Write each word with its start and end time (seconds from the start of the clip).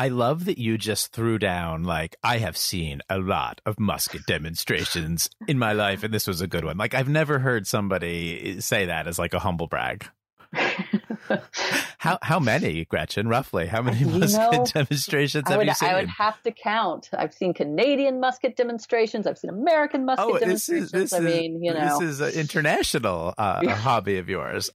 I 0.00 0.08
love 0.08 0.46
that 0.46 0.56
you 0.56 0.78
just 0.78 1.12
threw 1.12 1.38
down 1.38 1.84
like 1.84 2.16
I 2.24 2.38
have 2.38 2.56
seen 2.56 3.02
a 3.10 3.18
lot 3.18 3.60
of 3.66 3.78
musket 3.78 4.24
demonstrations 4.24 5.28
in 5.46 5.58
my 5.58 5.74
life, 5.74 6.02
and 6.02 6.14
this 6.14 6.26
was 6.26 6.40
a 6.40 6.46
good 6.46 6.64
one. 6.64 6.78
Like 6.78 6.94
I've 6.94 7.10
never 7.10 7.38
heard 7.38 7.66
somebody 7.66 8.62
say 8.62 8.86
that 8.86 9.06
as 9.06 9.18
like 9.18 9.34
a 9.34 9.40
humble 9.40 9.66
brag. 9.66 10.08
how 11.98 12.18
how 12.22 12.40
many, 12.40 12.86
Gretchen? 12.86 13.28
Roughly, 13.28 13.66
how 13.66 13.82
many 13.82 13.98
you 14.00 14.06
musket 14.06 14.52
know, 14.52 14.64
demonstrations 14.72 15.46
have 15.46 15.58
would, 15.58 15.66
you 15.66 15.74
seen? 15.74 15.90
I 15.90 15.96
would 15.96 16.08
have 16.08 16.42
to 16.44 16.50
count. 16.50 17.10
I've 17.12 17.34
seen 17.34 17.52
Canadian 17.52 18.20
musket 18.20 18.56
demonstrations. 18.56 19.26
I've 19.26 19.36
seen 19.36 19.50
American 19.50 20.06
musket 20.06 20.26
oh, 20.26 20.38
demonstrations. 20.38 20.92
This 20.92 21.02
is, 21.02 21.10
this 21.10 21.12
I 21.12 21.20
mean, 21.20 21.62
you 21.62 21.74
know, 21.74 21.98
this 21.98 22.08
is 22.08 22.20
an 22.22 22.40
international 22.40 23.34
uh, 23.36 23.68
hobby 23.74 24.16
of 24.16 24.30
yours. 24.30 24.70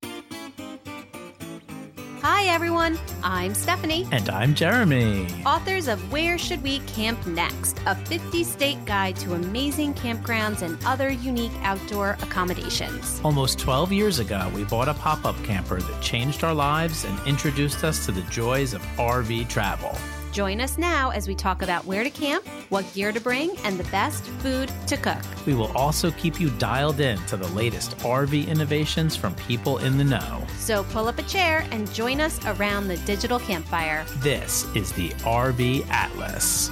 Hi, 2.28 2.46
everyone. 2.46 2.98
I'm 3.22 3.54
Stephanie. 3.54 4.08
And 4.12 4.32
I'm 4.32 4.56
Jeremy. 4.56 5.28
Authors 5.46 5.88
of 5.88 6.12
Where 6.12 6.40
Should 6.40 6.64
We 6.64 6.80
Camp 6.80 7.24
Next? 7.28 7.80
A 7.86 7.94
50 7.94 8.44
state 8.44 8.84
guide 8.86 9.16
to 9.18 9.36
amazing 9.36 9.94
campgrounds 9.94 10.64
and 10.64 10.84
other 10.88 11.12
unique 11.12 11.52
outdoor 11.62 12.18
accommodations. 12.24 13.22
Almost 13.24 13.60
12 13.60 13.92
years 13.92 14.18
ago, 14.18 14.52
we 14.56 14.64
bought 14.64 14.90
a 14.90 14.96
pop 14.96 15.24
up 15.24 15.36
camper 15.44 15.80
that 15.80 16.02
changed 16.02 16.44
our 16.44 16.56
lives 16.56 17.06
and 17.06 17.28
introduced 17.28 17.84
us 17.84 18.08
to 18.08 18.12
the 18.12 18.24
joys 18.24 18.74
of 18.74 18.82
RV 18.98 19.48
travel. 19.48 19.96
Join 20.36 20.60
us 20.60 20.78
now 20.78 21.12
as 21.12 21.30
we 21.30 21.34
talk 21.34 21.62
about 21.62 21.86
where 21.86 22.04
to 22.04 22.10
camp, 22.10 22.46
what 22.68 22.86
gear 22.94 23.14
to 23.14 23.22
bring, 23.22 23.56
and 23.60 23.80
the 23.80 23.86
best 23.86 24.26
food 24.42 24.70
to 24.88 24.98
cook. 24.98 25.18
We 25.46 25.54
will 25.54 25.72
also 25.78 26.12
keep 26.12 26.42
you 26.42 26.50
dialed 26.50 27.00
in 27.00 27.18
to 27.28 27.38
the 27.38 27.48
latest 27.56 27.98
RV 28.00 28.46
innovations 28.46 29.16
from 29.16 29.34
people 29.36 29.78
in 29.78 29.98
the 29.98 30.04
know. 30.04 30.46
So 30.58 30.84
pull 30.92 31.08
up 31.08 31.20
a 31.20 31.24
chair 31.24 31.66
and 31.72 31.90
join 31.94 32.20
us 32.20 32.38
around 32.48 32.90
the 32.90 32.98
digital 33.06 33.40
campfire. 33.40 34.06
This 34.18 34.66
is 34.76 34.92
the 34.92 35.08
RV 35.24 35.88
Atlas. 35.90 36.70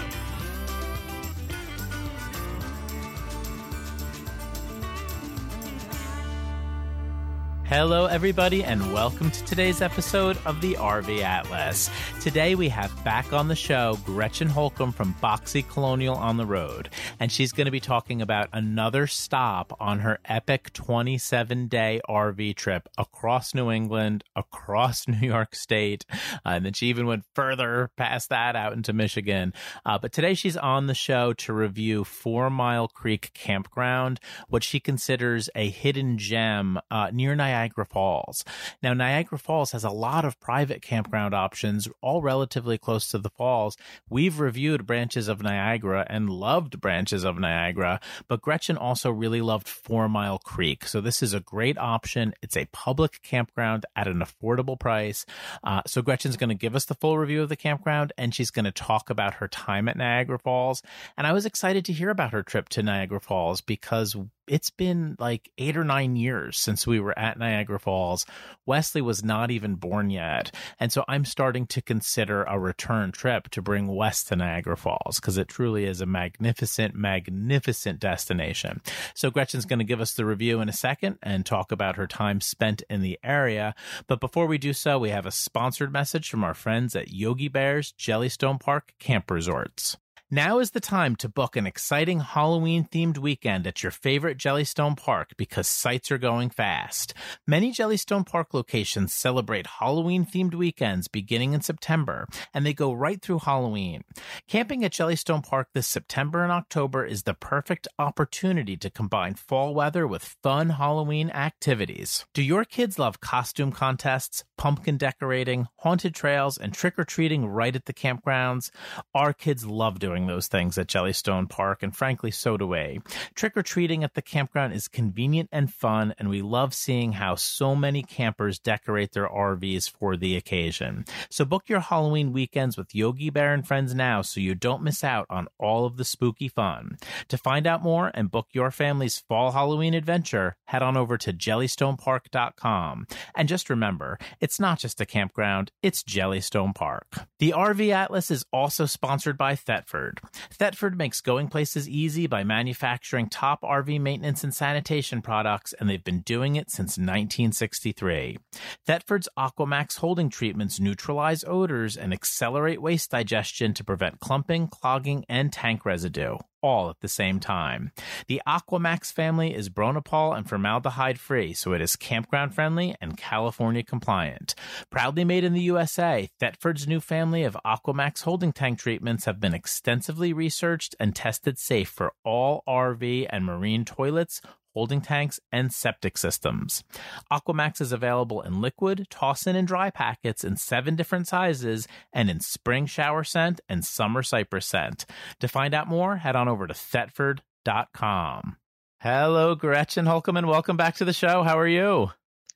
Hello, 7.73 8.05
everybody, 8.05 8.63
and 8.63 8.93
welcome 8.93 9.31
to 9.31 9.45
today's 9.45 9.81
episode 9.81 10.38
of 10.45 10.61
the 10.61 10.75
RV 10.75 11.23
Atlas. 11.23 11.89
Today, 12.21 12.53
we 12.53 12.69
have 12.69 13.03
back 13.03 13.33
on 13.33 13.47
the 13.47 13.55
show 13.55 13.97
Gretchen 14.05 14.47
Holcomb 14.47 14.91
from 14.91 15.15
Boxy 15.15 15.67
Colonial 15.67 16.13
on 16.13 16.38
the 16.38 16.45
Road, 16.45 16.89
and 17.19 17.31
she's 17.31 17.52
going 17.52 17.65
to 17.65 17.71
be 17.71 17.80
talking 17.80 18.21
about 18.21 18.47
another 18.53 19.07
stop 19.07 19.75
on 19.80 20.02
her 20.02 20.19
epic 20.25 20.71
27 20.73 21.67
day 21.67 21.99
RV 22.07 22.55
trip 22.57 22.88
across 22.95 23.55
New 23.55 23.71
England, 23.71 24.23
across 24.35 25.08
New 25.08 25.27
York 25.27 25.55
State, 25.55 26.05
uh, 26.45 26.49
and 26.49 26.65
then 26.67 26.73
she 26.73 26.89
even 26.89 27.08
went 27.08 27.23
further 27.33 27.89
past 27.97 28.30
that 28.30 28.55
out 28.55 28.73
into 28.73 28.93
Michigan. 28.93 29.52
Uh, 29.83 29.97
but 29.97 30.13
today, 30.13 30.35
she's 30.35 30.58
on 30.58 30.85
the 30.85 30.93
show 30.93 31.33
to 31.33 31.52
review 31.52 32.03
Four 32.03 32.52
Mile 32.52 32.87
Creek 32.87 33.31
Campground, 33.33 34.19
what 34.47 34.63
she 34.63 34.80
considers 34.80 35.49
a 35.55 35.67
hidden 35.71 36.19
gem 36.19 36.77
uh, 36.91 37.09
near 37.11 37.33
Niagara. 37.33 37.62
Niagara 37.64 37.86
Falls. 37.86 38.44
Now, 38.81 38.94
Niagara 38.94 39.38
Falls 39.38 39.72
has 39.72 39.86
a 39.86 39.89
lot 39.89 40.25
of 40.25 40.38
private 40.42 40.81
campground 40.81 41.33
options, 41.33 41.88
all 42.02 42.22
relatively 42.22 42.78
close 42.78 43.08
to 43.09 43.17
the 43.17 43.30
falls. 43.30 43.78
We've 44.09 44.38
reviewed 44.38 44.86
branches 44.86 45.30
of 45.30 45.42
Niagara 45.42 46.05
and 46.09 46.30
loved 46.30 46.81
branches 46.81 47.23
of 47.23 47.39
Niagara, 47.39 48.02
but 48.28 48.42
Gretchen 48.42 48.75
also 48.75 49.11
really 49.11 49.39
loved 49.39 49.70
Four 49.70 50.09
Mile 50.09 50.39
Creek. 50.39 50.86
So, 50.86 51.00
this 51.00 51.23
is 51.23 51.33
a 51.33 51.39
great 51.39 51.78
option. 51.78 52.33
It's 52.42 52.58
a 52.58 52.67
public 52.73 53.22
campground 53.22 53.86
at 53.95 54.09
an 54.09 54.20
affordable 54.20 54.77
price. 54.77 55.25
Uh, 55.64 55.83
so, 55.88 56.02
Gretchen's 56.02 56.38
going 56.38 56.50
to 56.50 56.55
give 56.55 56.75
us 56.75 56.86
the 56.86 56.95
full 56.95 57.17
review 57.17 57.42
of 57.44 57.50
the 57.50 57.55
campground 57.55 58.11
and 58.17 58.36
she's 58.36 58.52
going 58.52 58.66
to 58.66 58.73
talk 58.73 59.09
about 59.09 59.36
her 59.36 59.48
time 59.48 59.88
at 59.88 59.95
Niagara 59.95 60.39
Falls. 60.39 60.83
And 61.17 61.25
I 61.25 61.31
was 61.31 61.45
excited 61.45 61.86
to 61.86 61.94
hear 61.94 62.09
about 62.09 62.33
her 62.33 62.44
trip 62.44 62.67
to 62.70 62.83
Niagara 62.83 63.22
Falls 63.22 63.61
because 63.61 64.17
it's 64.47 64.69
been 64.69 65.16
like 65.19 65.49
eight 65.58 65.77
or 65.77 65.83
nine 65.83 66.16
years 66.16 66.58
since 66.58 66.86
we 66.86 66.99
were 66.99 67.17
at 67.17 67.37
Niagara 67.37 67.80
Falls. 67.80 68.26
Wesley 68.65 69.02
was 69.02 69.23
not 69.23 69.52
even 69.52 69.76
born 69.76 70.09
yet. 70.09 70.54
And 70.80 70.92
so 70.92 71.04
I'm 71.08 71.26
starting 71.26 71.65
to 71.67 71.81
consider 71.81 72.43
a 72.43 72.59
return 72.59 73.11
trip 73.11 73.49
to 73.49 73.61
bring 73.61 73.87
Wes 73.87 74.23
to 74.26 74.36
Niagara 74.36 74.77
Falls 74.77 75.20
because 75.20 75.37
it 75.37 75.48
truly 75.48 75.86
is 75.86 76.02
a 76.02 76.05
magnificent, 76.05 76.95
magnificent 76.95 77.99
destination. 77.99 78.81
So 79.14 79.31
Gretchen's 79.31 79.65
going 79.65 79.80
to 79.80 79.86
give 79.86 80.02
us 80.02 80.14
the 80.14 80.26
review 80.26 80.61
in 80.61 80.70
a 80.70 80.73
second 80.73 81.20
and 81.21 81.45
talk 81.45 81.71
about 81.71 81.95
her 81.95 82.08
time 82.08 82.42
spent 82.42 82.83
in 82.89 83.02
the 83.02 83.20
area. 83.23 83.75
But 84.08 84.20
before 84.20 84.48
we 84.48 84.58
do 84.58 84.73
so, 84.73 84.99
we 84.99 85.10
have 85.10 85.25
a 85.25 85.31
sponsored 85.31 85.92
message 85.92 86.30
from 86.30 86.43
our 86.43 86.54
friends 86.54 86.95
at 86.95 87.11
Yogi 87.11 87.48
Bear's 87.48 87.93
Jellystone 87.93 88.60
Park 88.60 88.93
Camp 88.99 89.31
Resorts. 89.31 89.98
Now 90.33 90.58
is 90.58 90.71
the 90.71 90.80
time 90.80 91.16
to 91.17 91.30
book 91.30 91.55
an 91.55 91.67
exciting 91.67 92.20
Halloween 92.21 92.86
themed 92.92 93.20
weekend 93.20 93.67
at 93.67 93.83
your 93.83 93.92
favorite 93.92 94.39
Jellystone 94.39 94.98
Park 94.98 95.33
because 95.38 95.67
sites 95.67 96.11
are 96.11 96.17
going 96.17 96.49
fast. 96.49 97.14
Many 97.45 97.71
Jellystone 97.71 98.26
Park 98.26 98.52
locations 98.52 99.14
celebrate 99.14 99.67
Halloween 99.67 100.26
themed 100.26 100.55
weekends 100.55 101.08
beginning 101.08 101.54
in 101.54 101.61
September, 101.61 102.26
and 102.52 102.66
they 102.66 102.73
go 102.73 102.92
right 102.92 103.22
through 103.22 103.42
Halloween. 103.45 104.05
Camping 104.48 104.83
at 104.83 104.93
Jellystone 104.93 105.48
Park 105.48 105.67
this 105.76 105.86
September 105.86 106.42
and 106.42 106.52
October 106.52 107.05
is 107.05 107.22
the 107.22 107.36
perfect 107.36 107.88
opportunity 107.99 108.76
to 108.76 108.89
combine 108.89 109.36
fall 109.36 109.76
weather 109.76 110.08
with 110.08 110.36
fun 110.42 110.72
Halloween 110.72 111.30
activities. 111.30 112.26
Do 112.33 112.42
your 112.42 112.66
kids 112.66 112.98
love 112.98 113.22
costume 113.22 113.72
contests, 113.72 114.43
pumpkin 114.58 114.98
decorating, 114.98 115.67
haunted 115.82 116.16
trails, 116.16 116.58
and 116.58 116.73
trick 116.73 116.98
or 116.98 117.04
treating 117.04 117.45
right 117.45 117.76
at 117.76 117.86
the 117.86 117.93
campgrounds? 117.93 118.72
Our 119.14 119.32
kids 119.32 119.67
love 119.67 119.99
doing 119.99 120.23
doing 120.23 120.34
those 120.34 120.48
things 120.48 120.78
at 120.78 120.88
Jellystone 120.88 121.50
Park, 121.50 121.84
and 121.84 121.95
frankly, 121.95 122.32
so 122.32 122.58
do 122.58 122.67
we. 122.67 123.00
Trick 123.36 123.58
or 123.58 123.64
treating 123.64 124.04
at 124.04 124.14
the 124.14 124.22
campground 124.22 124.73
is 124.73 124.88
convenient 124.88 125.50
and 125.52 125.72
fun, 125.72 126.14
and 126.17 126.30
we 126.30 126.42
love 126.42 126.73
seeing 126.73 127.14
how 127.14 127.36
so 127.36 127.76
many 127.76 128.04
campers 128.04 128.60
decorate 128.60 129.12
their 129.12 129.28
RVs 129.28 129.89
for 129.89 130.16
the 130.16 130.36
occasion. 130.36 131.06
So 131.30 131.45
book 131.45 131.63
your 131.68 131.81
Halloween 131.81 132.31
weekends 132.34 132.78
with 132.78 132.95
Yogi 132.95 133.30
Bear 133.30 133.54
and 133.54 133.68
friends 133.68 133.94
now 133.94 134.22
so 134.22 134.39
you 134.39 134.56
don't 134.56 134.84
miss 134.84 135.04
out 135.04 135.25
on 135.30 135.48
all 135.60 135.86
of 135.86 135.98
the 135.98 136.06
spooky 136.06 136.48
fun. 136.48 136.98
To 137.30 137.38
find 137.38 137.68
out 137.68 137.84
more 137.84 138.12
and 138.13 138.31
book 138.31 138.48
your 138.51 138.72
family's 138.72 139.19
fall 139.19 139.51
Halloween 139.51 139.94
adventure, 139.94 140.56
head 140.66 140.81
on 140.84 140.95
over 140.98 141.18
to 141.18 141.34
jellystonepark.com. 141.34 143.07
And 143.36 143.50
just 143.50 143.69
remember, 143.69 144.18
it's 144.40 144.60
not 144.60 144.80
just 144.80 145.01
a 145.01 145.06
campground, 145.06 145.72
it's 145.81 146.04
Jellystone 146.04 146.74
Park. 146.74 147.28
The 147.40 147.51
RV 147.51 147.90
Atlas 147.90 148.31
is 148.31 148.45
also 148.54 148.86
sponsored 148.86 149.38
by 149.38 149.56
Thetford. 149.56 150.12
Thetford. 150.13 150.53
Thetford 150.74 150.97
makes 150.97 151.21
going 151.21 151.47
places 151.47 151.89
easy 151.89 152.27
by 152.27 152.44
manufacturing 152.44 153.29
top 153.29 153.62
RV 153.62 154.00
maintenance 154.01 154.44
and 154.44 154.53
sanitation 154.53 155.21
products, 155.21 155.74
and 155.74 155.89
they've 155.89 156.03
been 156.03 156.21
doing 156.21 156.56
it 156.56 156.69
since 156.69 156.97
1963. 156.97 158.38
Thetford's 158.85 159.29
Aquamax 159.38 159.97
holding 159.97 160.29
treatments 160.29 160.79
neutralize 160.79 161.44
odors 161.45 161.97
and 161.97 162.13
accelerate 162.13 162.81
waste 162.81 163.12
digestion 163.12 163.74
to 163.74 163.83
prevent 163.83 164.19
clumping, 164.19 164.68
clogging, 164.68 165.25
and 165.29 165.51
tank 165.51 165.85
residue 165.85 166.38
all 166.63 166.89
at 166.89 167.01
the 167.01 167.07
same 167.07 167.39
time. 167.39 167.91
The 168.27 168.41
Aquamax 168.47 169.12
family 169.12 169.53
is 169.53 169.69
Bronopol 169.69 170.35
and 170.35 170.47
formaldehyde 170.47 171.19
free, 171.19 171.53
so 171.53 171.74
it 171.74 171.81
is 171.81 171.95
campground 171.95 172.56
friendly 172.56 172.95
and 173.00 173.18
California 173.18 173.83
compliant. 173.83 174.56
Proudly 174.89 175.25
made 175.25 175.44
in 175.44 175.53
the 175.53 175.62
USA, 175.62 176.29
Thetford's 176.39 176.88
new 176.88 177.00
family 177.00 177.44
of 177.44 177.57
Aquamax 177.65 178.24
holding 178.24 178.53
tank 178.53 178.79
treatments 178.79 179.25
have 179.25 179.39
been 179.39 179.53
extensively 179.53 180.33
researched 180.33 180.95
and 181.00 181.15
tested 181.15 181.59
safe 181.59 181.89
for 181.89 182.13
all 182.24 182.63
RV 182.68 183.27
and 183.30 183.45
marine 183.45 183.85
toilets, 183.85 184.41
holding 184.74 185.01
tanks, 185.01 185.39
and 185.51 185.74
septic 185.74 186.18
systems. 186.18 186.84
Aquamax 187.31 187.81
is 187.81 187.92
available 187.92 188.42
in 188.42 188.62
liquid, 188.62 189.07
toss 189.10 189.48
in, 189.48 189.56
and 189.56 189.68
dry 189.68 189.89
packets 189.89 190.44
in 190.44 190.57
seven 190.57 190.95
different 190.95 191.28
sizes 191.28 191.88
and 192.12 192.30
in 192.30 192.39
spring 192.39 192.86
shower 192.86 193.24
scent 193.24 193.62
and 193.69 193.86
summer 193.86 194.24
cypress 194.24 194.66
scent. 194.66 195.06
To 195.40 195.48
find 195.48 195.74
out 195.74 195.88
more, 195.88 196.18
head 196.18 196.36
on 196.36 196.48
over 196.48 196.68
to 196.68 196.74
Thetford.com. 196.74 198.58
Hello, 199.00 199.56
Gretchen 199.56 200.06
Holcomb, 200.06 200.38
and 200.38 200.48
welcome 200.48 200.78
back 200.78 200.96
to 200.96 201.06
the 201.06 201.14
show. 201.14 201.44
How 201.44 201.60
are 201.60 201.68
you? 201.68 202.12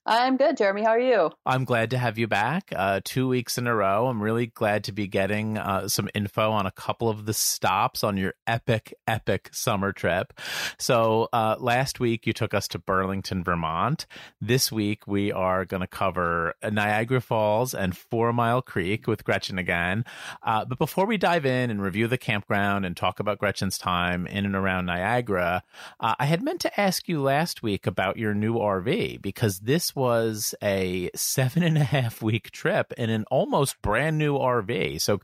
I'm 0.09 0.37
good, 0.37 0.55
Jeremy. 0.55 0.83
How 0.83 0.91
are 0.91 0.99
you? 0.99 1.31
I'm 1.45 1.65
glad 1.65 1.89
to 1.89 1.97
have 1.97 2.17
you 2.17 2.27
back. 2.27 2.71
Uh, 2.73 3.01
two 3.03 3.27
weeks 3.27 3.57
in 3.57 3.67
a 3.67 3.75
row. 3.75 4.07
I'm 4.07 4.23
really 4.23 4.47
glad 4.47 4.85
to 4.85 4.93
be 4.93 5.05
getting 5.05 5.57
uh, 5.57 5.89
some 5.89 6.07
info 6.15 6.49
on 6.49 6.65
a 6.65 6.71
couple 6.71 7.09
of 7.09 7.25
the 7.25 7.33
stops 7.33 8.05
on 8.05 8.15
your 8.15 8.33
epic, 8.47 8.93
epic 9.05 9.49
summer 9.51 9.91
trip. 9.91 10.31
So 10.79 11.27
uh, 11.33 11.57
last 11.59 11.99
week 11.99 12.25
you 12.25 12.31
took 12.31 12.53
us 12.53 12.69
to 12.69 12.79
Burlington, 12.79 13.43
Vermont. 13.43 14.05
This 14.39 14.71
week 14.71 15.05
we 15.07 15.33
are 15.33 15.65
going 15.65 15.81
to 15.81 15.87
cover 15.87 16.53
Niagara 16.63 17.19
Falls 17.19 17.73
and 17.73 17.95
Four 17.97 18.31
Mile 18.31 18.61
Creek 18.61 19.07
with 19.07 19.25
Gretchen 19.25 19.59
again. 19.59 20.05
Uh, 20.41 20.63
but 20.63 20.77
before 20.77 21.05
we 21.05 21.17
dive 21.17 21.45
in 21.45 21.69
and 21.69 21.81
review 21.81 22.07
the 22.07 22.17
campground 22.17 22.85
and 22.85 22.95
talk 22.95 23.19
about 23.19 23.39
Gretchen's 23.39 23.77
time 23.77 24.25
in 24.25 24.45
and 24.45 24.55
around 24.55 24.85
Niagara, 24.85 25.63
uh, 25.99 26.15
I 26.17 26.27
had 26.27 26.41
meant 26.41 26.61
to 26.61 26.79
ask 26.79 27.09
you 27.09 27.21
last 27.21 27.61
week 27.61 27.85
about 27.85 28.15
your 28.15 28.33
new 28.33 28.53
RV 28.53 29.21
because 29.21 29.59
this 29.59 29.96
was 29.97 30.55
a 30.63 31.09
seven 31.15 31.63
and 31.63 31.77
a 31.77 31.83
half 31.83 32.21
week 32.21 32.51
trip 32.51 32.93
in 32.97 33.09
an 33.09 33.25
almost 33.29 33.81
brand 33.81 34.17
new 34.17 34.37
RV. 34.37 35.01
So 35.01 35.19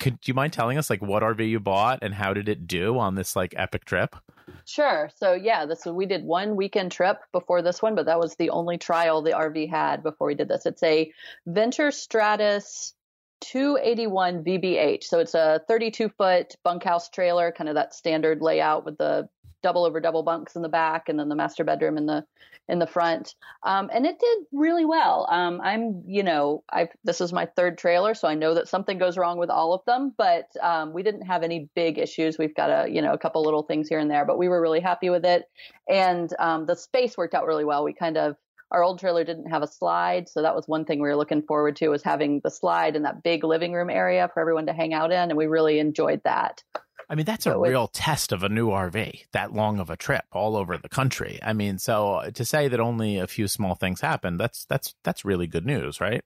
could 0.00 0.20
do 0.20 0.30
you 0.30 0.34
mind 0.34 0.52
telling 0.52 0.78
us 0.78 0.88
like 0.88 1.02
what 1.02 1.22
RV 1.22 1.48
you 1.48 1.60
bought 1.60 2.00
and 2.02 2.14
how 2.14 2.32
did 2.32 2.48
it 2.48 2.66
do 2.66 2.98
on 2.98 3.14
this 3.14 3.36
like 3.36 3.54
epic 3.56 3.84
trip? 3.84 4.16
Sure. 4.64 5.10
So 5.16 5.34
yeah, 5.34 5.66
this 5.66 5.84
we 5.84 6.06
did 6.06 6.24
one 6.24 6.56
weekend 6.56 6.92
trip 6.92 7.18
before 7.32 7.62
this 7.62 7.82
one, 7.82 7.94
but 7.94 8.06
that 8.06 8.18
was 8.18 8.34
the 8.36 8.50
only 8.50 8.78
trial 8.78 9.22
the 9.22 9.32
RV 9.32 9.68
had 9.70 10.02
before 10.02 10.26
we 10.28 10.34
did 10.34 10.48
this. 10.48 10.66
It's 10.66 10.82
a 10.82 11.12
Venture 11.46 11.90
Stratus 11.90 12.94
281 13.42 14.44
VBH. 14.44 15.04
So 15.04 15.18
it's 15.18 15.34
a 15.34 15.60
32 15.68 16.08
foot 16.10 16.54
bunkhouse 16.64 17.08
trailer, 17.10 17.52
kind 17.52 17.68
of 17.68 17.74
that 17.74 17.94
standard 17.94 18.40
layout 18.40 18.84
with 18.84 18.98
the 18.98 19.28
double 19.62 19.84
over 19.84 20.00
double 20.00 20.22
bunks 20.22 20.56
in 20.56 20.62
the 20.62 20.68
back 20.68 21.08
and 21.08 21.18
then 21.18 21.28
the 21.28 21.34
master 21.34 21.64
bedroom 21.64 21.96
in 21.96 22.06
the 22.06 22.24
in 22.68 22.78
the 22.78 22.86
front. 22.86 23.34
Um, 23.64 23.90
and 23.92 24.06
it 24.06 24.18
did 24.18 24.38
really 24.52 24.84
well. 24.84 25.26
Um, 25.30 25.60
i'm 25.62 26.02
you 26.06 26.22
know 26.22 26.64
i 26.70 26.88
this 27.04 27.20
is 27.20 27.32
my 27.32 27.46
third 27.46 27.78
trailer 27.78 28.14
so 28.14 28.28
i 28.28 28.34
know 28.34 28.54
that 28.54 28.68
something 28.68 28.98
goes 28.98 29.16
wrong 29.16 29.38
with 29.38 29.50
all 29.50 29.74
of 29.74 29.84
them 29.86 30.12
but 30.16 30.46
um, 30.60 30.92
we 30.92 31.02
didn't 31.02 31.22
have 31.22 31.42
any 31.42 31.68
big 31.74 31.98
issues. 31.98 32.38
We've 32.38 32.54
got 32.54 32.70
a 32.70 32.90
you 32.90 33.02
know 33.02 33.12
a 33.12 33.18
couple 33.18 33.42
little 33.42 33.62
things 33.62 33.88
here 33.88 33.98
and 33.98 34.10
there 34.10 34.24
but 34.24 34.38
we 34.38 34.48
were 34.48 34.60
really 34.60 34.80
happy 34.80 35.10
with 35.10 35.24
it. 35.24 35.44
And 35.88 36.32
um, 36.38 36.66
the 36.66 36.76
space 36.76 37.16
worked 37.16 37.34
out 37.34 37.46
really 37.46 37.64
well. 37.64 37.84
We 37.84 37.92
kind 37.92 38.16
of 38.16 38.36
our 38.72 38.82
old 38.82 38.98
trailer 38.98 39.22
didn't 39.22 39.50
have 39.50 39.62
a 39.62 39.66
slide 39.66 40.28
so 40.28 40.42
that 40.42 40.56
was 40.56 40.66
one 40.66 40.84
thing 40.84 41.00
we 41.00 41.08
were 41.08 41.16
looking 41.16 41.42
forward 41.42 41.76
to 41.76 41.88
was 41.88 42.02
having 42.02 42.40
the 42.42 42.50
slide 42.50 42.96
in 42.96 43.02
that 43.02 43.22
big 43.22 43.44
living 43.44 43.72
room 43.72 43.90
area 43.90 44.28
for 44.32 44.40
everyone 44.40 44.66
to 44.66 44.72
hang 44.72 44.94
out 44.94 45.12
in 45.12 45.30
and 45.30 45.36
we 45.36 45.46
really 45.46 45.78
enjoyed 45.78 46.20
that 46.24 46.62
I 47.08 47.14
mean, 47.14 47.26
that's 47.26 47.46
a 47.46 47.58
real 47.58 47.88
test 47.88 48.32
of 48.32 48.42
a 48.42 48.48
new 48.48 48.68
RV, 48.68 49.24
that 49.32 49.52
long 49.52 49.78
of 49.78 49.90
a 49.90 49.96
trip 49.96 50.24
all 50.32 50.56
over 50.56 50.78
the 50.78 50.88
country. 50.88 51.38
I 51.42 51.52
mean, 51.52 51.78
so 51.78 52.14
uh, 52.14 52.30
to 52.30 52.44
say 52.44 52.68
that 52.68 52.80
only 52.80 53.18
a 53.18 53.26
few 53.26 53.48
small 53.48 53.74
things 53.74 54.00
happened, 54.00 54.40
that's 54.40 54.64
that's 54.66 54.94
that's 55.04 55.24
really 55.24 55.46
good 55.46 55.66
news, 55.66 56.00
right? 56.00 56.22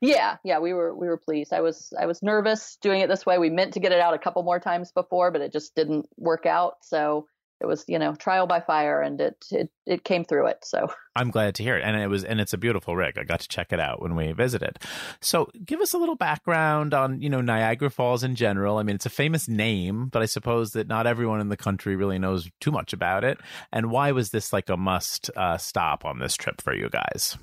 Yeah, 0.00 0.36
yeah, 0.44 0.58
we 0.58 0.72
were 0.72 0.94
we 0.94 1.06
were 1.06 1.16
pleased. 1.16 1.52
I 1.52 1.60
was 1.60 1.92
I 1.98 2.06
was 2.06 2.22
nervous 2.22 2.76
doing 2.80 3.00
it 3.00 3.08
this 3.08 3.24
way. 3.24 3.38
We 3.38 3.50
meant 3.50 3.74
to 3.74 3.80
get 3.80 3.92
it 3.92 4.00
out 4.00 4.14
a 4.14 4.18
couple 4.18 4.42
more 4.42 4.60
times 4.60 4.92
before, 4.92 5.30
but 5.30 5.40
it 5.40 5.52
just 5.52 5.74
didn't 5.74 6.08
work 6.16 6.46
out. 6.46 6.76
So 6.82 7.26
it 7.60 7.66
was 7.66 7.84
you 7.88 7.98
know 7.98 8.14
trial 8.14 8.46
by 8.46 8.60
fire 8.60 9.00
and 9.00 9.20
it 9.20 9.44
it 9.50 9.70
it 9.86 10.04
came 10.04 10.24
through 10.24 10.46
it 10.46 10.58
so. 10.62 10.88
I'm 11.16 11.30
glad 11.30 11.54
to 11.54 11.62
hear 11.62 11.76
it. 11.76 11.82
And 11.82 11.96
it 11.96 12.08
was 12.08 12.24
and 12.24 12.40
it's 12.40 12.52
a 12.52 12.58
beautiful 12.58 12.94
rig. 12.94 13.18
I 13.18 13.24
got 13.24 13.40
to 13.40 13.48
check 13.48 13.72
it 13.72 13.80
out 13.80 14.02
when 14.02 14.14
we 14.14 14.32
visited. 14.32 14.78
So 15.20 15.48
give 15.64 15.80
us 15.80 15.94
a 15.94 15.98
little 15.98 16.16
background 16.16 16.92
on 16.92 17.20
you 17.20 17.30
know 17.30 17.40
niagara 17.40 17.90
falls 17.90 18.22
in 18.22 18.34
general. 18.34 18.78
I 18.78 18.82
mean 18.82 18.96
it's 18.96 19.06
a 19.06 19.10
famous 19.10 19.48
name 19.48 20.08
but 20.08 20.22
i 20.22 20.26
suppose 20.26 20.72
that 20.72 20.88
not 20.88 21.06
everyone 21.06 21.40
in 21.40 21.48
the 21.48 21.56
country 21.56 21.96
really 21.96 22.18
knows 22.18 22.50
too 22.60 22.70
much 22.70 22.92
about 22.92 23.24
it. 23.24 23.38
And 23.72 23.90
why 23.90 24.12
was 24.12 24.30
this 24.30 24.52
like 24.52 24.68
a 24.68 24.76
must 24.76 25.30
uh, 25.36 25.58
stop 25.58 26.04
on 26.04 26.18
this 26.18 26.34
trip 26.34 26.60
for 26.60 26.74
you 26.74 26.88
guys? 26.90 27.36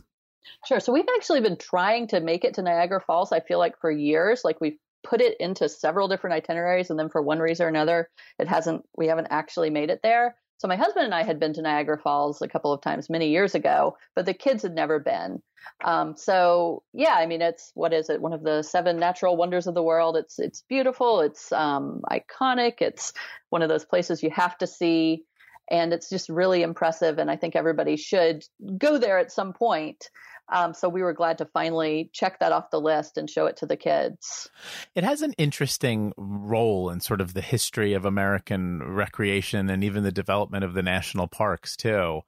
Sure. 0.65 0.80
So 0.80 0.94
we've 0.94 1.06
actually 1.15 1.42
been 1.42 1.57
trying 1.57 2.07
to 2.07 2.19
make 2.19 2.44
it 2.44 2.54
to 2.56 2.62
Niagara 2.62 3.01
Falls, 3.01 3.31
I 3.31 3.42
feel 3.42 3.60
like 3.60 3.80
for 3.80 3.92
years. 3.92 4.42
Like 4.44 4.62
we've 4.62 4.77
put 5.04 5.22
it 5.22 5.36
into 5.40 5.70
several 5.70 6.08
different 6.08 6.36
itineraries 6.36 6.90
and 6.90 6.98
then 6.98 7.10
for 7.10 7.22
one 7.22 7.40
reason 7.40 7.66
or 7.66 7.70
another 7.70 8.10
it 8.40 8.48
hasn't 8.48 8.84
we 8.98 9.08
haven't 9.08 9.28
actually 9.30 9.70
made 9.70 9.90
it 9.90 10.02
there. 10.04 10.36
So 10.58 10.68
my 10.68 10.76
husband 10.78 11.06
and 11.06 11.16
i 11.16 11.24
had 11.24 11.40
been 11.40 11.54
to 11.54 11.62
niagara 11.62 11.98
falls 11.98 12.42
a 12.42 12.48
couple 12.48 12.72
of 12.72 12.82
times 12.82 13.10
many 13.10 13.30
years 13.30 13.56
ago 13.56 13.98
but 14.16 14.26
the 14.26 14.34
kids 14.34 14.64
had 14.64 14.74
never 14.74 15.00
been. 15.00 15.42
Um, 15.84 16.16
so 16.18 16.84
yeah 16.94 17.16
i 17.16 17.26
mean 17.26 17.42
it's 17.42 17.72
what 17.74 17.94
is 17.94 18.10
it? 18.10 18.22
One 18.22 18.34
of 18.34 18.44
the 18.44 18.62
seven 18.64 18.98
natural 18.98 19.38
wonders 19.38 19.68
of 19.68 19.74
the 19.74 19.84
world. 19.84 20.16
It's 20.18 20.40
it's 20.40 20.64
beautiful. 20.70 21.22
It's 21.22 21.52
um, 21.52 22.02
iconic. 22.10 22.76
It's 22.80 23.14
one 23.50 23.62
of 23.62 23.70
those 23.70 23.86
places 23.86 24.24
you 24.24 24.30
have 24.32 24.58
to 24.60 24.68
see 24.68 25.26
and 25.74 25.92
it's 25.92 26.10
just 26.10 26.30
really 26.30 26.62
impressive 26.62 27.18
and 27.18 27.30
i 27.30 27.36
think 27.36 27.56
everybody 27.56 27.98
should 27.98 28.46
go 28.78 28.98
there 28.98 29.18
at 29.18 29.31
some 29.31 29.52
point 29.52 30.10
um, 30.50 30.74
so 30.74 30.90
we 30.90 31.02
were 31.02 31.14
glad 31.14 31.38
to 31.38 31.46
finally 31.46 32.10
check 32.14 32.40
that 32.40 32.52
off 32.52 32.70
the 32.70 32.80
list 32.80 33.18
and 33.18 33.30
show 33.30 33.46
it 33.46 33.58
to 33.58 33.66
the 33.66 33.78
kids. 33.78 34.50
It 34.94 35.04
has 35.04 35.22
an 35.22 35.34
interesting 35.38 36.14
role 36.18 36.90
in 36.90 37.00
sort 37.00 37.22
of 37.22 37.34
the 37.34 37.42
history 37.42 37.94
of 37.94 38.06
American 38.06 38.84
recreation 38.84 39.70
and 39.70 39.84
even 39.84 40.04
the 40.04 40.12
development 40.12 40.66
of 40.66 40.74
the 40.74 40.84
national 40.84 41.28
parks 41.28 41.78
too. 41.78 42.22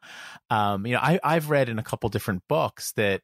Um, 0.49 0.85
you 0.85 0.93
know, 0.93 1.01
I, 1.01 1.19
I've 1.23 1.49
read 1.49 1.67
in 1.67 1.77
a 1.77 1.83
couple 1.83 2.09
different 2.09 2.43
books 2.47 2.93
that 2.93 3.21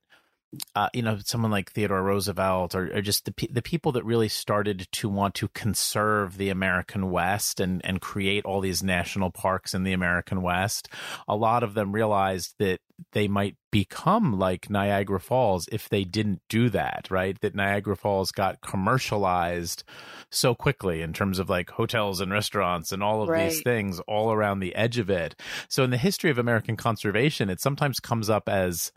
uh, 0.76 0.90
you 0.94 1.02
know, 1.02 1.18
someone 1.24 1.52
like 1.52 1.72
Theodore 1.72 2.04
Roosevelt, 2.04 2.76
or, 2.76 2.94
or, 2.94 3.02
just 3.02 3.24
the 3.24 3.48
the 3.48 3.62
people 3.62 3.94
that 3.94 4.04
really 4.04 4.28
started 4.28 4.88
to 4.92 5.08
want 5.08 5.34
to 5.36 5.48
conserve 5.50 6.38
the 6.38 6.50
American 6.50 7.10
West 7.10 7.62
and 7.62 7.84
and 7.86 8.02
create 8.02 8.44
all 8.44 8.60
these 8.60 8.84
national 8.84 9.32
parks 9.32 9.74
in 9.74 9.84
the 9.84 9.94
American 9.94 10.42
West. 10.42 10.90
A 11.28 11.38
lot 11.38 11.64
of 11.64 11.74
them 11.74 11.94
realized 11.94 12.56
that 12.60 12.82
they 13.14 13.30
might 13.30 13.56
become 13.72 14.38
like 14.38 14.70
Niagara 14.70 15.22
Falls 15.22 15.70
if 15.72 15.88
they 15.88 16.04
didn't 16.04 16.42
do 16.50 16.70
that, 16.70 17.08
right? 17.10 17.40
That 17.40 17.56
Niagara 17.56 17.96
Falls 17.96 18.32
got 18.32 18.62
commercialized 18.62 19.84
so 20.30 20.54
quickly 20.54 21.02
in 21.02 21.14
terms 21.14 21.40
of 21.40 21.50
like 21.50 21.70
hotels 21.72 22.20
and 22.20 22.32
restaurants 22.32 22.92
and 22.92 23.02
all 23.02 23.22
of 23.22 23.30
right. 23.30 23.50
these 23.50 23.62
things 23.62 24.02
all 24.02 24.34
around 24.34 24.60
the 24.60 24.76
edge 24.76 24.98
of 24.98 25.10
it. 25.10 25.40
So 25.70 25.84
in 25.84 25.92
the 25.92 25.98
history 25.98 26.30
of 26.30 26.38
American 26.38 26.76
conservation, 26.76 27.50
it 27.50 27.62
sometimes 27.62 28.02
comes 28.02 28.30
up 28.30 28.50
as 28.50 28.92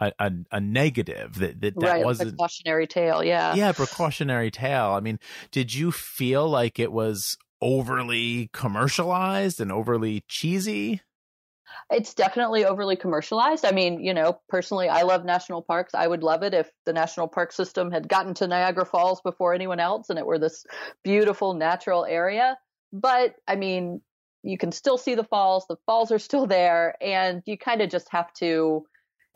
a, 0.00 0.12
a, 0.18 0.32
a, 0.52 0.60
negative 0.60 1.38
that 1.38 1.60
that, 1.60 1.78
that 1.78 1.86
right, 1.86 2.04
wasn't 2.04 2.30
precautionary 2.30 2.86
tale 2.86 3.22
yeah 3.22 3.54
yeah 3.54 3.72
precautionary 3.72 4.50
tale 4.50 4.90
i 4.92 5.00
mean 5.00 5.18
did 5.50 5.72
you 5.72 5.92
feel 5.92 6.48
like 6.48 6.78
it 6.78 6.92
was 6.92 7.38
overly 7.60 8.50
commercialized 8.52 9.60
and 9.60 9.70
overly 9.70 10.24
cheesy 10.28 11.00
it's 11.90 12.14
definitely 12.14 12.64
overly 12.64 12.96
commercialized. 12.96 13.64
I 13.64 13.72
mean, 13.72 14.00
you 14.00 14.14
know, 14.14 14.40
personally, 14.48 14.88
I 14.88 15.02
love 15.02 15.24
national 15.24 15.62
parks. 15.62 15.94
I 15.94 16.06
would 16.06 16.22
love 16.22 16.42
it 16.42 16.54
if 16.54 16.70
the 16.86 16.92
national 16.92 17.28
park 17.28 17.52
system 17.52 17.90
had 17.90 18.08
gotten 18.08 18.34
to 18.34 18.46
Niagara 18.46 18.86
Falls 18.86 19.20
before 19.20 19.54
anyone 19.54 19.80
else 19.80 20.10
and 20.10 20.18
it 20.18 20.26
were 20.26 20.38
this 20.38 20.64
beautiful 21.02 21.54
natural 21.54 22.04
area. 22.04 22.56
But 22.92 23.34
I 23.46 23.56
mean, 23.56 24.00
you 24.42 24.58
can 24.58 24.72
still 24.72 24.98
see 24.98 25.14
the 25.14 25.24
falls. 25.24 25.66
The 25.68 25.76
falls 25.86 26.12
are 26.12 26.18
still 26.18 26.46
there. 26.46 26.94
And 27.00 27.42
you 27.46 27.58
kind 27.58 27.80
of 27.80 27.90
just 27.90 28.08
have 28.10 28.32
to 28.34 28.86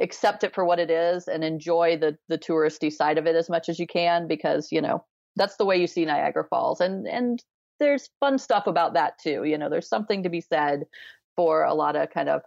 accept 0.01 0.45
it 0.45 0.55
for 0.55 0.65
what 0.65 0.79
it 0.79 0.91
is 0.91 1.29
and 1.29 1.43
enjoy 1.45 1.97
the 1.97 2.17
the 2.29 2.39
touristy 2.39 2.93
side 2.93 3.19
of 3.19 3.27
it 3.27 3.37
as 3.37 3.49
much 3.49 3.69
as 3.69 3.79
you 3.79 3.87
can 3.87 4.29
because 4.29 4.69
you 4.71 4.81
know 4.81 5.05
that's 5.37 5.57
the 5.57 5.65
way 5.65 5.81
you 5.81 5.87
see 5.87 6.05
Niagara 6.05 6.45
Falls. 6.45 6.81
And 6.81 7.07
and 7.07 7.43
there's 7.81 8.11
fun 8.21 8.39
stuff 8.39 8.67
about 8.67 8.95
that 8.95 9.19
too. 9.19 9.45
You 9.45 9.59
know 9.59 9.69
there's 9.69 9.89
something 9.89 10.25
to 10.25 10.29
be 10.29 10.41
said 10.41 10.85
for 11.37 11.65
a 11.65 11.75
lot 11.75 11.97
of 11.97 12.11
kind 12.11 12.29
of 12.29 12.43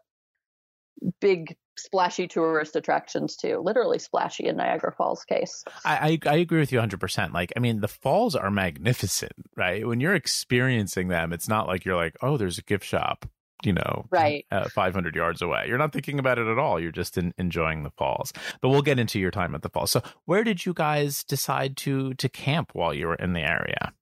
big 1.19 1.55
splashy 1.77 2.27
tourist 2.27 2.75
attractions 2.75 3.35
too 3.35 3.59
literally 3.63 3.97
splashy 3.97 4.45
in 4.45 4.57
niagara 4.57 4.91
falls 4.91 5.23
case. 5.23 5.63
I, 5.85 6.19
I, 6.25 6.29
I 6.29 6.35
agree 6.35 6.59
with 6.59 6.71
you 6.71 6.79
100% 6.79 7.33
like 7.33 7.53
i 7.55 7.59
mean 7.59 7.79
the 7.79 7.87
falls 7.87 8.35
are 8.35 8.51
magnificent 8.51 9.31
right? 9.55 9.87
When 9.87 9.99
you're 9.99 10.13
experiencing 10.13 11.07
them 11.07 11.33
it's 11.33 11.47
not 11.47 11.67
like 11.67 11.85
you're 11.85 11.95
like 11.95 12.17
oh 12.21 12.37
there's 12.37 12.57
a 12.57 12.63
gift 12.63 12.85
shop 12.85 13.25
you 13.63 13.73
know, 13.73 14.05
right, 14.09 14.45
uh, 14.51 14.69
500 14.69 15.15
yards 15.15 15.41
away. 15.41 15.65
You're 15.67 15.77
not 15.77 15.93
thinking 15.93 16.19
about 16.19 16.39
it 16.39 16.47
at 16.47 16.57
all. 16.57 16.79
You're 16.79 16.91
just 16.91 17.17
in, 17.17 17.33
enjoying 17.37 17.83
the 17.83 17.91
falls. 17.91 18.33
But 18.61 18.69
we'll 18.69 18.81
get 18.81 18.99
into 18.99 19.19
your 19.19 19.31
time 19.31 19.55
at 19.55 19.61
the 19.61 19.69
falls. 19.69 19.91
So, 19.91 20.01
where 20.25 20.43
did 20.43 20.65
you 20.65 20.73
guys 20.73 21.23
decide 21.23 21.77
to 21.77 22.13
to 22.15 22.29
camp 22.29 22.71
while 22.73 22.93
you 22.93 23.07
were 23.07 23.15
in 23.15 23.33
the 23.33 23.41
area? 23.41 23.93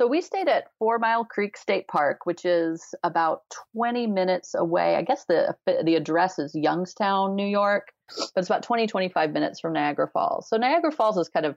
So 0.00 0.06
we 0.06 0.22
stayed 0.22 0.48
at 0.48 0.68
Four 0.78 0.98
Mile 0.98 1.26
Creek 1.26 1.58
State 1.58 1.86
Park, 1.86 2.24
which 2.24 2.46
is 2.46 2.94
about 3.02 3.42
20 3.76 4.06
minutes 4.06 4.54
away. 4.54 4.96
I 4.96 5.02
guess 5.02 5.26
the 5.26 5.54
the 5.66 5.94
address 5.94 6.38
is 6.38 6.54
Youngstown, 6.54 7.36
New 7.36 7.46
York, 7.46 7.88
but 8.08 8.40
it's 8.40 8.48
about 8.48 8.62
20 8.62 8.86
25 8.86 9.30
minutes 9.32 9.60
from 9.60 9.74
Niagara 9.74 10.08
Falls. 10.08 10.48
So 10.48 10.56
Niagara 10.56 10.90
Falls 10.90 11.18
is 11.18 11.28
kind 11.28 11.44
of 11.44 11.56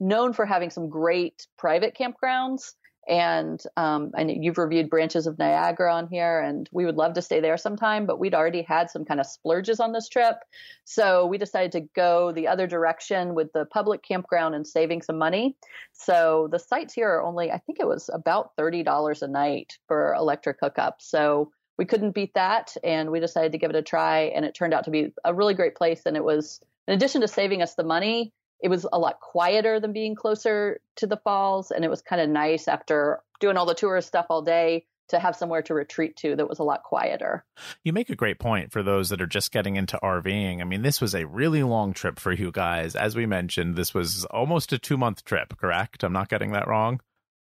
known 0.00 0.32
for 0.32 0.46
having 0.46 0.70
some 0.70 0.88
great 0.88 1.46
private 1.58 1.94
campgrounds 1.94 2.72
and 3.08 3.62
um, 3.76 4.12
you've 4.16 4.58
reviewed 4.58 4.88
branches 4.88 5.26
of 5.26 5.38
Niagara 5.38 5.92
on 5.94 6.08
here, 6.08 6.40
and 6.40 6.68
we 6.72 6.84
would 6.84 6.96
love 6.96 7.14
to 7.14 7.22
stay 7.22 7.40
there 7.40 7.56
sometime. 7.56 8.06
But 8.06 8.18
we'd 8.18 8.34
already 8.34 8.62
had 8.62 8.90
some 8.90 9.04
kind 9.04 9.20
of 9.20 9.26
splurges 9.26 9.80
on 9.80 9.92
this 9.92 10.08
trip, 10.08 10.36
so 10.84 11.26
we 11.26 11.38
decided 11.38 11.72
to 11.72 11.80
go 11.94 12.32
the 12.32 12.48
other 12.48 12.66
direction 12.66 13.34
with 13.34 13.52
the 13.52 13.64
public 13.64 14.02
campground 14.02 14.54
and 14.54 14.66
saving 14.66 15.02
some 15.02 15.18
money. 15.18 15.56
So 15.92 16.48
the 16.50 16.58
sites 16.58 16.94
here 16.94 17.08
are 17.08 17.22
only, 17.22 17.50
I 17.50 17.58
think 17.58 17.78
it 17.80 17.88
was 17.88 18.08
about 18.12 18.52
thirty 18.56 18.82
dollars 18.82 19.22
a 19.22 19.28
night 19.28 19.78
for 19.88 20.14
electric 20.14 20.58
hookup. 20.60 21.02
So 21.02 21.50
we 21.78 21.86
couldn't 21.86 22.14
beat 22.14 22.34
that, 22.34 22.76
and 22.84 23.10
we 23.10 23.18
decided 23.18 23.52
to 23.52 23.58
give 23.58 23.70
it 23.70 23.76
a 23.76 23.82
try, 23.82 24.30
and 24.34 24.44
it 24.44 24.54
turned 24.54 24.74
out 24.74 24.84
to 24.84 24.90
be 24.90 25.12
a 25.24 25.34
really 25.34 25.54
great 25.54 25.74
place. 25.74 26.02
And 26.06 26.16
it 26.16 26.22
was, 26.22 26.60
in 26.86 26.94
addition 26.94 27.22
to 27.22 27.28
saving 27.28 27.62
us 27.62 27.74
the 27.74 27.82
money, 27.82 28.32
it 28.62 28.68
was 28.68 28.86
a 28.90 28.98
lot 28.98 29.20
quieter 29.20 29.80
than 29.80 29.92
being 29.92 30.14
closer 30.14 30.80
to 30.96 31.06
the 31.06 31.16
falls 31.16 31.70
and 31.70 31.84
it 31.84 31.90
was 31.90 32.00
kind 32.00 32.22
of 32.22 32.28
nice 32.30 32.68
after 32.68 33.20
doing 33.40 33.56
all 33.56 33.66
the 33.66 33.74
tourist 33.74 34.08
stuff 34.08 34.26
all 34.30 34.42
day 34.42 34.86
to 35.08 35.18
have 35.18 35.36
somewhere 35.36 35.62
to 35.62 35.74
retreat 35.74 36.16
to 36.16 36.36
that 36.36 36.48
was 36.48 36.58
a 36.58 36.62
lot 36.62 36.82
quieter. 36.84 37.44
You 37.84 37.92
make 37.92 38.08
a 38.08 38.16
great 38.16 38.38
point 38.38 38.72
for 38.72 38.82
those 38.82 39.10
that 39.10 39.20
are 39.20 39.26
just 39.26 39.52
getting 39.52 39.76
into 39.76 39.98
RVing. 40.02 40.60
I 40.60 40.64
mean, 40.64 40.82
this 40.82 41.00
was 41.00 41.14
a 41.14 41.26
really 41.26 41.62
long 41.62 41.92
trip 41.92 42.18
for 42.18 42.32
you 42.32 42.50
guys. 42.50 42.96
As 42.96 43.14
we 43.14 43.26
mentioned, 43.26 43.76
this 43.76 43.92
was 43.92 44.24
almost 44.26 44.72
a 44.72 44.78
2-month 44.78 45.24
trip, 45.24 45.58
correct? 45.58 46.02
I'm 46.02 46.14
not 46.14 46.28
getting 46.30 46.52
that 46.52 46.66
wrong. 46.66 47.00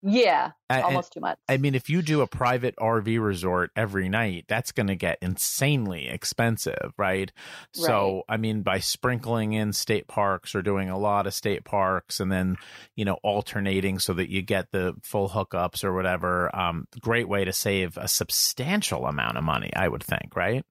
Yeah, 0.03 0.53
I- 0.71 0.83
almost 0.83 1.13
too 1.13 1.21
much. 1.21 1.39
I 1.49 1.57
mean, 1.57 1.75
if 1.75 1.91
you 1.91 2.03
do 2.03 2.21
a 2.21 2.27
private 2.29 2.77
RV 2.77 3.19
resort 3.21 3.71
every 3.75 4.09
night, 4.09 4.45
that's 4.47 4.71
going 4.71 4.87
to 4.87 4.95
get 4.95 5.19
insanely 5.21 6.09
expensive, 6.09 6.93
right? 6.97 7.33
So, 7.73 8.23
I 8.29 8.37
mean, 8.37 8.63
by 8.63 8.79
sprinkling 8.79 9.55
in 9.55 9.73
state 9.73 10.07
parks 10.07 10.55
or 10.55 10.63
doing 10.63 10.89
a 10.89 10.99
lot 10.99 11.27
of 11.27 11.35
state 11.35 11.65
parks 11.65 12.21
and 12.21 12.31
then, 12.31 12.57
you 12.95 13.05
know, 13.05 13.19
alternating 13.25 13.99
so 13.99 14.13
that 14.15 14.31
you 14.31 14.41
get 14.43 14.71
the 14.71 14.95
full 15.03 15.31
hookups 15.31 15.83
or 15.83 15.93
whatever, 15.93 16.55
um, 16.55 16.87
great 17.01 17.29
way 17.29 17.45
to 17.45 17.53
save 17.53 17.97
a 17.97 18.07
substantial 18.07 19.07
amount 19.07 19.37
of 19.37 19.43
money, 19.43 19.71
I 19.75 19.89
would 19.89 20.05
think, 20.05 20.37
right? 20.37 20.65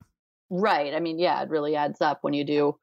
Right. 0.49 0.93
I 0.93 1.01
mean, 1.01 1.19
yeah, 1.19 1.41
it 1.43 1.49
really 1.49 1.75
adds 1.75 1.99
up 1.99 2.19
when 2.21 2.33
you 2.33 2.45
do, 2.45 2.77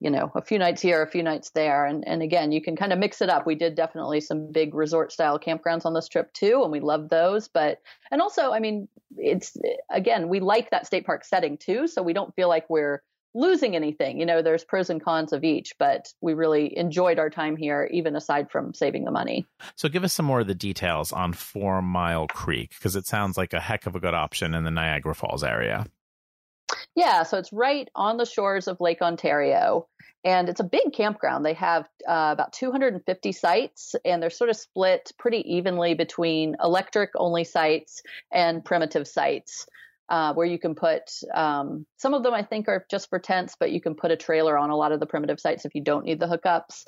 you 0.00 0.10
know, 0.10 0.32
a 0.34 0.40
few 0.40 0.58
nights 0.58 0.80
here, 0.80 1.02
a 1.02 1.06
few 1.06 1.22
nights 1.22 1.50
there. 1.50 1.84
And 1.84 2.06
and 2.06 2.22
again, 2.22 2.52
you 2.52 2.62
can 2.62 2.74
kind 2.74 2.92
of 2.92 2.98
mix 2.98 3.20
it 3.20 3.28
up. 3.28 3.46
We 3.46 3.54
did 3.54 3.74
definitely 3.74 4.20
some 4.20 4.50
big 4.50 4.74
resort 4.74 5.12
style 5.12 5.38
campgrounds 5.38 5.84
on 5.84 5.94
this 5.94 6.08
trip 6.08 6.32
too, 6.32 6.62
and 6.62 6.72
we 6.72 6.80
love 6.80 7.08
those. 7.10 7.48
But 7.48 7.80
and 8.10 8.22
also, 8.22 8.52
I 8.52 8.60
mean, 8.60 8.88
it's 9.16 9.56
again, 9.90 10.28
we 10.28 10.40
like 10.40 10.70
that 10.70 10.86
state 10.86 11.04
park 11.04 11.24
setting 11.24 11.58
too, 11.58 11.86
so 11.86 12.02
we 12.02 12.14
don't 12.14 12.34
feel 12.34 12.48
like 12.48 12.68
we're 12.70 13.02
losing 13.34 13.76
anything. 13.76 14.18
You 14.18 14.26
know, 14.26 14.42
there's 14.42 14.64
pros 14.64 14.90
and 14.90 15.02
cons 15.02 15.32
of 15.32 15.44
each, 15.44 15.74
but 15.78 16.12
we 16.20 16.34
really 16.34 16.76
enjoyed 16.76 17.18
our 17.18 17.30
time 17.30 17.56
here, 17.56 17.88
even 17.92 18.16
aside 18.16 18.50
from 18.50 18.74
saving 18.74 19.04
the 19.04 19.10
money. 19.10 19.46
So, 19.76 19.88
give 19.88 20.04
us 20.04 20.12
some 20.12 20.26
more 20.26 20.40
of 20.40 20.46
the 20.46 20.54
details 20.54 21.12
on 21.12 21.32
Four 21.34 21.82
Mile 21.82 22.26
Creek 22.26 22.70
because 22.70 22.96
it 22.96 23.06
sounds 23.06 23.36
like 23.36 23.52
a 23.52 23.60
heck 23.60 23.86
of 23.86 23.94
a 23.94 24.00
good 24.00 24.14
option 24.14 24.54
in 24.54 24.64
the 24.64 24.70
Niagara 24.70 25.14
Falls 25.14 25.44
area. 25.44 25.86
Yeah, 26.96 27.22
so 27.22 27.38
it's 27.38 27.52
right 27.52 27.88
on 27.94 28.16
the 28.16 28.26
shores 28.26 28.66
of 28.68 28.80
Lake 28.80 29.00
Ontario, 29.00 29.86
and 30.24 30.48
it's 30.48 30.60
a 30.60 30.64
big 30.64 30.92
campground. 30.92 31.44
They 31.44 31.54
have 31.54 31.84
uh, 32.06 32.30
about 32.32 32.52
250 32.52 33.32
sites, 33.32 33.94
and 34.04 34.22
they're 34.22 34.30
sort 34.30 34.50
of 34.50 34.56
split 34.56 35.12
pretty 35.18 35.54
evenly 35.54 35.94
between 35.94 36.56
electric 36.62 37.10
only 37.14 37.44
sites 37.44 38.02
and 38.32 38.64
primitive 38.64 39.06
sites. 39.06 39.66
Uh, 40.08 40.34
where 40.34 40.46
you 40.46 40.58
can 40.58 40.74
put 40.74 41.08
um, 41.32 41.86
some 41.96 42.14
of 42.14 42.24
them, 42.24 42.34
I 42.34 42.42
think, 42.42 42.66
are 42.66 42.84
just 42.90 43.08
for 43.10 43.20
tents, 43.20 43.54
but 43.60 43.70
you 43.70 43.80
can 43.80 43.94
put 43.94 44.10
a 44.10 44.16
trailer 44.16 44.58
on 44.58 44.70
a 44.70 44.76
lot 44.76 44.90
of 44.90 44.98
the 44.98 45.06
primitive 45.06 45.38
sites 45.38 45.64
if 45.64 45.76
you 45.76 45.84
don't 45.84 46.04
need 46.04 46.18
the 46.18 46.26
hookups. 46.26 46.84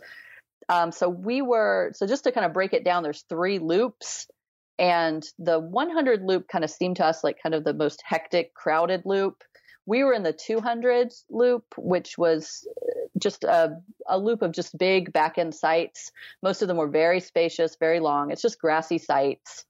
Um, 0.69 0.91
so 0.91 1.09
we 1.09 1.41
were 1.41 1.93
so 1.95 2.09
just 2.09 2.25
to 2.25 2.33
kind 2.33 2.45
of 2.45 2.53
break 2.53 2.73
it 2.73 2.85
down. 2.85 3.05
There's 3.05 3.25
three 3.29 3.61
loops, 3.61 4.27
and 4.77 5.23
the 5.39 5.61
100 5.61 6.23
loop 6.23 6.49
kind 6.49 6.65
of 6.65 6.71
seemed 6.71 6.97
to 6.97 7.07
us 7.07 7.23
like 7.23 7.37
kind 7.41 7.55
of 7.55 7.63
the 7.63 7.75
most 7.75 8.03
hectic, 8.05 8.55
crowded 8.55 9.03
loop. 9.05 9.45
We 9.87 10.05
were 10.05 10.13
in 10.13 10.23
the 10.23 10.33
200 10.33 11.13
loop, 11.29 11.65
which 11.77 12.17
was 12.17 12.67
just 13.19 13.45
a, 13.45 13.81
a 14.07 14.19
loop 14.19 14.43
of 14.43 14.53
just 14.53 14.77
big 14.79 15.13
back 15.13 15.39
end 15.39 15.55
sites. 15.55 16.13
Most 16.43 16.63
of 16.63 16.69
them 16.69 16.77
were 16.77 16.89
very 16.89 17.21
spacious, 17.21 17.77
very 17.79 18.01
long. 18.01 18.31
It's 18.31 18.43
just 18.43 18.61
grassy 18.61 18.99
sites. 18.99 19.65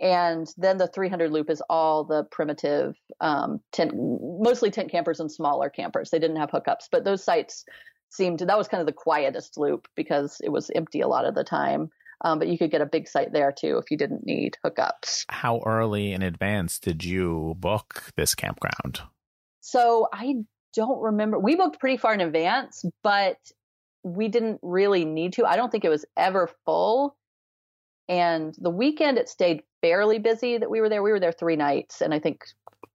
And 0.00 0.48
then 0.56 0.78
the 0.78 0.86
300 0.86 1.30
loop 1.30 1.50
is 1.50 1.62
all 1.68 2.04
the 2.04 2.24
primitive 2.24 2.96
um, 3.20 3.60
tent, 3.70 3.92
mostly 3.94 4.70
tent 4.70 4.90
campers 4.90 5.20
and 5.20 5.30
smaller 5.30 5.68
campers. 5.68 6.10
They 6.10 6.18
didn't 6.18 6.36
have 6.36 6.50
hookups, 6.50 6.88
but 6.90 7.04
those 7.04 7.22
sites 7.22 7.64
seemed 8.08 8.40
that 8.40 8.58
was 8.58 8.66
kind 8.66 8.80
of 8.80 8.86
the 8.86 8.92
quietest 8.92 9.58
loop 9.58 9.86
because 9.94 10.40
it 10.42 10.48
was 10.48 10.70
empty 10.74 11.00
a 11.00 11.08
lot 11.08 11.26
of 11.26 11.34
the 11.34 11.44
time. 11.44 11.90
Um, 12.22 12.38
but 12.38 12.48
you 12.48 12.58
could 12.58 12.70
get 12.70 12.82
a 12.82 12.86
big 12.86 13.08
site 13.08 13.32
there 13.32 13.52
too 13.52 13.78
if 13.78 13.90
you 13.90 13.96
didn't 13.96 14.26
need 14.26 14.56
hookups. 14.64 15.24
How 15.28 15.60
early 15.64 16.12
in 16.12 16.22
advance 16.22 16.78
did 16.78 17.04
you 17.04 17.54
book 17.58 18.10
this 18.16 18.34
campground? 18.34 19.00
So 19.60 20.08
I 20.12 20.36
don't 20.74 21.00
remember. 21.00 21.38
We 21.38 21.56
booked 21.56 21.80
pretty 21.80 21.96
far 21.96 22.14
in 22.14 22.20
advance, 22.20 22.84
but 23.02 23.38
we 24.02 24.28
didn't 24.28 24.58
really 24.62 25.04
need 25.04 25.34
to. 25.34 25.44
I 25.44 25.56
don't 25.56 25.70
think 25.70 25.84
it 25.84 25.90
was 25.90 26.04
ever 26.16 26.48
full. 26.64 27.16
And 28.08 28.54
the 28.58 28.70
weekend 28.70 29.18
it 29.18 29.28
stayed 29.28 29.62
fairly 29.82 30.18
busy 30.18 30.58
that 30.58 30.70
we 30.70 30.80
were 30.80 30.88
there. 30.88 31.02
We 31.02 31.12
were 31.12 31.20
there 31.20 31.32
three 31.32 31.56
nights, 31.56 32.00
and 32.00 32.12
I 32.12 32.18
think 32.18 32.44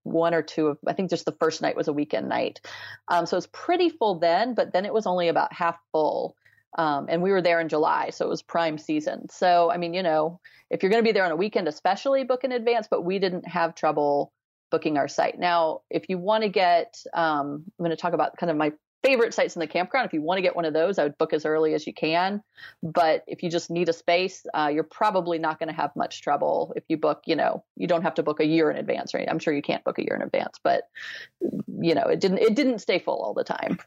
one 0.03 0.33
or 0.33 0.41
two 0.41 0.67
of 0.67 0.77
I 0.87 0.93
think 0.93 1.09
just 1.09 1.25
the 1.25 1.35
first 1.39 1.61
night 1.61 1.75
was 1.75 1.87
a 1.87 1.93
weekend 1.93 2.27
night. 2.27 2.59
Um, 3.07 3.25
so 3.25 3.35
it 3.35 3.39
was 3.39 3.47
pretty 3.47 3.89
full 3.89 4.19
then, 4.19 4.53
but 4.55 4.73
then 4.73 4.85
it 4.85 4.93
was 4.93 5.07
only 5.07 5.29
about 5.29 5.53
half 5.53 5.77
full. 5.91 6.35
Um, 6.77 7.05
and 7.07 7.21
we 7.21 7.31
were 7.31 7.41
there 7.41 7.61
in 7.61 7.69
July, 7.69 8.09
so 8.09 8.25
it 8.25 8.29
was 8.29 8.41
prime 8.41 8.77
season. 8.77 9.29
So 9.29 9.71
I 9.71 9.77
mean, 9.77 9.93
you 9.93 10.03
know, 10.03 10.39
if 10.69 10.83
you're 10.83 10.89
going 10.89 11.03
to 11.03 11.07
be 11.07 11.13
there 11.13 11.25
on 11.25 11.31
a 11.31 11.37
weekend, 11.37 11.67
especially 11.67 12.23
book 12.25 12.43
in 12.43 12.51
advance. 12.51 12.87
But 12.89 13.03
we 13.03 13.19
didn't 13.19 13.47
have 13.47 13.75
trouble 13.75 14.33
booking 14.71 14.97
our 14.97 15.07
site. 15.07 15.39
Now, 15.39 15.81
if 15.89 16.09
you 16.09 16.17
want 16.17 16.43
to 16.43 16.49
get, 16.49 16.95
um, 17.13 17.63
I'm 17.65 17.85
going 17.85 17.91
to 17.91 17.95
talk 17.95 18.13
about 18.13 18.37
kind 18.37 18.49
of 18.49 18.57
my 18.57 18.71
favorite 19.05 19.33
sites 19.33 19.55
in 19.55 19.59
the 19.59 19.67
campground. 19.67 20.07
If 20.07 20.13
you 20.13 20.21
want 20.21 20.37
to 20.37 20.41
get 20.41 20.55
one 20.55 20.65
of 20.65 20.73
those, 20.73 20.97
I 20.97 21.03
would 21.03 21.17
book 21.17 21.33
as 21.33 21.45
early 21.45 21.73
as 21.73 21.85
you 21.85 21.93
can. 21.93 22.41
But 22.81 23.23
if 23.27 23.43
you 23.43 23.49
just 23.49 23.69
need 23.69 23.89
a 23.89 23.93
space, 23.93 24.45
uh, 24.53 24.71
you're 24.73 24.83
probably 24.83 25.37
not 25.37 25.59
going 25.59 25.69
to 25.69 25.75
have 25.75 25.95
much 25.95 26.21
trouble 26.21 26.73
if 26.75 26.83
you 26.87 26.97
book. 26.97 27.23
You 27.25 27.35
know, 27.35 27.63
you 27.75 27.87
don't 27.87 28.03
have 28.03 28.15
to 28.15 28.23
book 28.23 28.39
a 28.39 28.45
year 28.45 28.71
in 28.71 28.77
advance, 28.77 29.13
right? 29.13 29.27
I'm 29.29 29.39
sure 29.39 29.53
you 29.53 29.61
can't 29.61 29.83
book 29.83 29.99
a 29.99 30.03
year 30.03 30.15
in 30.15 30.21
advance, 30.21 30.59
but 30.63 30.83
you 31.41 31.93
know, 31.95 32.03
it 32.03 32.19
didn't 32.19 32.39
it 32.39 32.55
didn't 32.55 32.79
stay 32.79 32.99
full 32.99 33.21
all 33.21 33.33
the 33.33 33.43
time. 33.43 33.79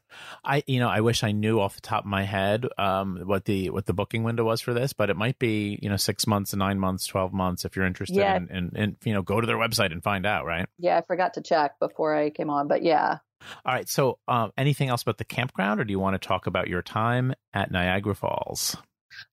I 0.44 0.62
you 0.66 0.78
know 0.78 0.88
I 0.88 1.00
wish 1.00 1.24
I 1.24 1.32
knew 1.32 1.60
off 1.60 1.74
the 1.74 1.80
top 1.80 2.04
of 2.04 2.10
my 2.10 2.24
head 2.24 2.66
um, 2.78 3.22
what 3.24 3.44
the 3.44 3.70
what 3.70 3.86
the 3.86 3.94
booking 3.94 4.22
window 4.22 4.44
was 4.44 4.60
for 4.60 4.72
this, 4.72 4.92
but 4.92 5.10
it 5.10 5.16
might 5.16 5.38
be 5.38 5.78
you 5.82 5.88
know 5.88 5.96
six 5.96 6.26
months, 6.26 6.54
nine 6.54 6.78
months, 6.78 7.06
twelve 7.06 7.32
months 7.32 7.64
if 7.64 7.76
you're 7.76 7.86
interested. 7.86 8.16
Yeah. 8.16 8.36
And 8.36 8.50
in, 8.50 8.56
in, 8.56 8.82
in, 8.82 8.96
you 9.04 9.12
know 9.14 9.22
go 9.22 9.40
to 9.40 9.46
their 9.46 9.56
website 9.56 9.92
and 9.92 10.02
find 10.02 10.26
out, 10.26 10.44
right? 10.44 10.66
Yeah, 10.78 10.98
I 10.98 11.02
forgot 11.02 11.34
to 11.34 11.40
check 11.40 11.78
before 11.78 12.14
I 12.14 12.30
came 12.30 12.50
on, 12.50 12.68
but 12.68 12.82
yeah. 12.82 13.18
All 13.64 13.74
right. 13.74 13.88
So, 13.88 14.18
um, 14.28 14.52
anything 14.56 14.88
else 14.88 15.02
about 15.02 15.18
the 15.18 15.24
campground, 15.24 15.80
or 15.80 15.84
do 15.84 15.90
you 15.90 16.00
want 16.00 16.20
to 16.20 16.26
talk 16.26 16.46
about 16.46 16.68
your 16.68 16.82
time 16.82 17.34
at 17.54 17.70
Niagara 17.70 18.14
Falls? 18.14 18.76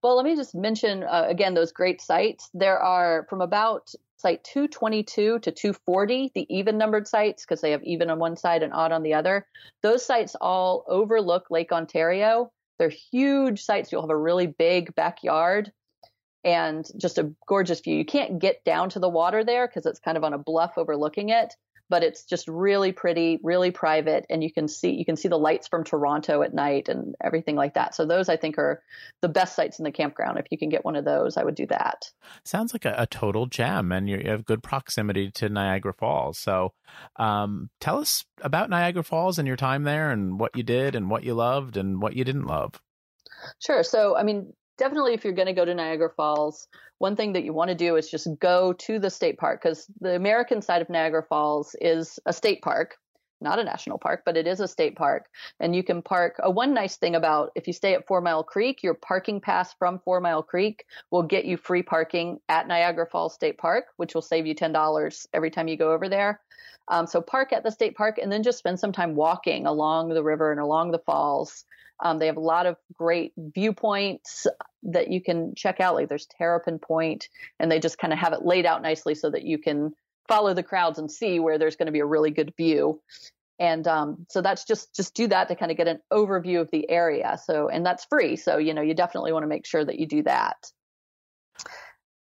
Well, 0.01 0.15
let 0.15 0.25
me 0.25 0.35
just 0.35 0.55
mention 0.55 1.03
uh, 1.03 1.25
again 1.27 1.53
those 1.53 1.71
great 1.71 2.01
sites. 2.01 2.49
There 2.53 2.79
are 2.79 3.25
from 3.29 3.41
about 3.41 3.91
site 4.17 4.43
222 4.43 5.39
to 5.39 5.51
240, 5.51 6.31
the 6.33 6.55
even 6.55 6.77
numbered 6.77 7.07
sites, 7.07 7.43
because 7.45 7.61
they 7.61 7.71
have 7.71 7.83
even 7.83 8.09
on 8.09 8.19
one 8.19 8.37
side 8.37 8.63
and 8.63 8.73
odd 8.73 8.91
on 8.91 9.03
the 9.03 9.13
other. 9.13 9.45
Those 9.83 10.05
sites 10.05 10.35
all 10.39 10.85
overlook 10.87 11.47
Lake 11.49 11.71
Ontario. 11.71 12.51
They're 12.79 12.89
huge 12.89 13.61
sites. 13.63 13.91
You'll 13.91 14.01
have 14.01 14.09
a 14.09 14.17
really 14.17 14.47
big 14.47 14.95
backyard 14.95 15.71
and 16.43 16.85
just 16.97 17.17
a 17.17 17.31
gorgeous 17.47 17.79
view. 17.81 17.95
You 17.95 18.05
can't 18.05 18.39
get 18.39 18.63
down 18.63 18.89
to 18.91 18.99
the 18.99 19.09
water 19.09 19.43
there 19.43 19.67
because 19.67 19.85
it's 19.85 19.99
kind 19.99 20.17
of 20.17 20.23
on 20.23 20.33
a 20.33 20.37
bluff 20.37 20.73
overlooking 20.77 21.29
it 21.29 21.55
but 21.89 22.03
it's 22.03 22.23
just 22.23 22.47
really 22.47 22.91
pretty, 22.91 23.39
really 23.43 23.71
private, 23.71 24.25
and 24.29 24.43
you 24.43 24.51
can 24.51 24.67
see 24.67 24.91
you 24.91 25.05
can 25.05 25.15
see 25.15 25.27
the 25.27 25.37
lights 25.37 25.67
from 25.67 25.83
Toronto 25.83 26.41
at 26.41 26.53
night 26.53 26.89
and 26.89 27.15
everything 27.23 27.55
like 27.55 27.75
that. 27.75 27.95
So 27.95 28.05
those 28.05 28.29
I 28.29 28.37
think 28.37 28.57
are 28.57 28.81
the 29.21 29.29
best 29.29 29.55
sites 29.55 29.79
in 29.79 29.85
the 29.85 29.91
campground. 29.91 30.39
If 30.39 30.47
you 30.51 30.57
can 30.57 30.69
get 30.69 30.85
one 30.85 30.95
of 30.95 31.05
those, 31.05 31.37
I 31.37 31.43
would 31.43 31.55
do 31.55 31.67
that. 31.67 32.09
Sounds 32.43 32.73
like 32.73 32.85
a, 32.85 32.95
a 32.97 33.07
total 33.07 33.45
gem, 33.45 33.91
and 33.91 34.09
you 34.09 34.21
have 34.25 34.45
good 34.45 34.63
proximity 34.63 35.31
to 35.31 35.49
Niagara 35.49 35.93
Falls. 35.93 36.37
So, 36.37 36.73
um, 37.17 37.69
tell 37.79 37.99
us 37.99 38.25
about 38.41 38.69
Niagara 38.69 39.03
Falls 39.03 39.37
and 39.37 39.47
your 39.47 39.57
time 39.57 39.83
there, 39.83 40.11
and 40.11 40.39
what 40.39 40.55
you 40.55 40.63
did, 40.63 40.95
and 40.95 41.09
what 41.09 41.23
you 41.23 41.33
loved, 41.33 41.77
and 41.77 42.01
what 42.01 42.15
you 42.15 42.23
didn't 42.23 42.47
love. 42.47 42.81
Sure. 43.59 43.83
So, 43.83 44.17
I 44.17 44.23
mean, 44.23 44.53
definitely 44.77 45.13
if 45.13 45.23
you're 45.23 45.33
going 45.33 45.47
to 45.47 45.53
go 45.53 45.65
to 45.65 45.73
Niagara 45.73 46.09
Falls, 46.15 46.67
one 46.97 47.15
thing 47.15 47.33
that 47.33 47.43
you 47.43 47.53
want 47.53 47.69
to 47.69 47.75
do 47.75 47.95
is 47.95 48.09
just 48.09 48.27
go 48.39 48.73
to 48.73 48.99
the 48.99 49.09
state 49.09 49.37
park 49.37 49.61
because 49.61 49.85
the 49.99 50.15
American 50.15 50.61
side 50.61 50.81
of 50.81 50.89
Niagara 50.89 51.23
Falls 51.23 51.75
is 51.81 52.19
a 52.25 52.33
state 52.33 52.61
park, 52.61 52.95
not 53.41 53.59
a 53.59 53.63
national 53.63 53.97
park, 53.97 54.21
but 54.25 54.37
it 54.37 54.47
is 54.47 54.59
a 54.59 54.67
state 54.67 54.95
park. 54.95 55.25
And 55.59 55.75
you 55.75 55.83
can 55.83 56.01
park. 56.01 56.35
A 56.39 56.49
one 56.49 56.73
nice 56.73 56.95
thing 56.97 57.15
about 57.15 57.51
if 57.55 57.67
you 57.67 57.73
stay 57.73 57.93
at 57.93 58.07
Four 58.07 58.21
Mile 58.21 58.43
Creek, 58.43 58.81
your 58.81 58.93
parking 58.93 59.41
pass 59.41 59.73
from 59.73 59.99
Four 59.99 60.21
Mile 60.21 60.43
Creek 60.43 60.85
will 61.11 61.23
get 61.23 61.45
you 61.45 61.57
free 61.57 61.83
parking 61.83 62.39
at 62.47 62.67
Niagara 62.67 63.07
Falls 63.07 63.33
State 63.33 63.57
Park, 63.57 63.85
which 63.97 64.15
will 64.15 64.21
save 64.21 64.45
you 64.45 64.55
$10 64.55 65.25
every 65.33 65.51
time 65.51 65.67
you 65.67 65.77
go 65.77 65.91
over 65.91 66.07
there. 66.07 66.39
Um, 66.87 67.07
so 67.07 67.21
park 67.21 67.51
at 67.51 67.63
the 67.63 67.71
state 67.71 67.95
park 67.95 68.19
and 68.21 68.31
then 68.31 68.43
just 68.43 68.59
spend 68.59 68.79
some 68.79 68.91
time 68.91 69.15
walking 69.15 69.65
along 69.65 70.09
the 70.09 70.23
river 70.23 70.51
and 70.51 70.59
along 70.59 70.91
the 70.91 70.99
falls. 70.99 71.65
Um, 72.03 72.19
they 72.19 72.27
have 72.27 72.37
a 72.37 72.41
lot 72.41 72.65
of 72.65 72.75
great 72.93 73.33
viewpoints 73.37 74.47
that 74.83 75.09
you 75.09 75.21
can 75.21 75.55
check 75.55 75.79
out. 75.79 75.95
Like 75.95 76.09
there's 76.09 76.27
Terrapin 76.37 76.79
Point, 76.79 77.29
and 77.59 77.71
they 77.71 77.79
just 77.79 77.97
kind 77.97 78.11
of 78.13 78.19
have 78.19 78.33
it 78.33 78.45
laid 78.45 78.65
out 78.65 78.81
nicely 78.81 79.15
so 79.15 79.29
that 79.29 79.43
you 79.43 79.57
can 79.57 79.93
follow 80.27 80.53
the 80.53 80.63
crowds 80.63 80.99
and 80.99 81.09
see 81.11 81.39
where 81.39 81.57
there's 81.57 81.75
going 81.75 81.85
to 81.85 81.91
be 81.91 81.99
a 81.99 82.05
really 82.05 82.31
good 82.31 82.53
view. 82.57 83.01
And 83.57 83.87
um, 83.87 84.25
so 84.29 84.41
that's 84.41 84.65
just 84.65 84.93
just 84.93 85.13
do 85.15 85.27
that 85.27 85.47
to 85.47 85.55
kind 85.55 85.71
of 85.71 85.77
get 85.77 85.87
an 85.87 85.99
overview 86.11 86.59
of 86.59 86.69
the 86.71 86.89
area. 86.89 87.37
So 87.43 87.69
and 87.69 87.85
that's 87.85 88.03
free. 88.05 88.35
So 88.35 88.57
you 88.57 88.73
know 88.73 88.81
you 88.81 88.93
definitely 88.93 89.31
want 89.31 89.43
to 89.43 89.47
make 89.47 89.65
sure 89.65 89.85
that 89.85 89.97
you 89.97 90.07
do 90.07 90.23
that. 90.23 90.57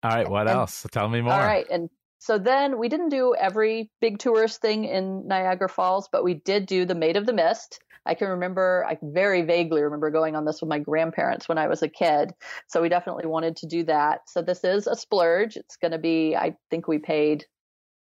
All 0.04 0.12
right. 0.12 0.30
What 0.30 0.42
And- 0.48 0.58
else? 0.58 0.86
Tell 0.92 1.08
me 1.08 1.22
more. 1.22 1.34
All 1.34 1.40
right, 1.40 1.66
and 1.70 1.90
so 2.20 2.38
then 2.38 2.80
we 2.80 2.90
didn't 2.90 3.10
do 3.10 3.36
every 3.36 3.90
big 4.02 4.20
tourist 4.20 4.60
thing 4.60 4.86
in 4.86 5.28
Niagara 5.28 5.70
Falls, 5.70 6.10
but 6.12 6.24
we 6.24 6.34
did 6.34 6.66
do 6.66 6.86
the 6.86 6.96
Maid 6.96 7.18
of 7.18 7.26
the 7.26 7.34
Mist. 7.34 7.80
I 8.06 8.14
can 8.14 8.30
remember, 8.30 8.86
I 8.88 8.98
very 9.02 9.42
vaguely 9.42 9.82
remember 9.82 10.10
going 10.12 10.36
on 10.36 10.46
this 10.46 10.62
with 10.62 10.70
my 10.70 10.80
grandparents 10.80 11.50
when 11.50 11.58
I 11.58 11.68
was 11.68 11.82
a 11.82 11.88
kid. 11.88 12.34
So 12.68 12.82
we 12.82 12.90
definitely 12.90 13.26
wanted 13.26 13.56
to 13.58 13.68
do 13.68 13.84
that. 13.86 14.30
So 14.30 14.42
this 14.42 14.64
is 14.64 14.88
a 14.88 14.96
splurge. 14.96 15.58
It's 15.58 15.78
going 15.78 15.92
to 15.92 15.98
be, 15.98 16.36
I 16.36 16.56
think 16.70 16.88
we 16.88 17.00
paid 17.00 17.46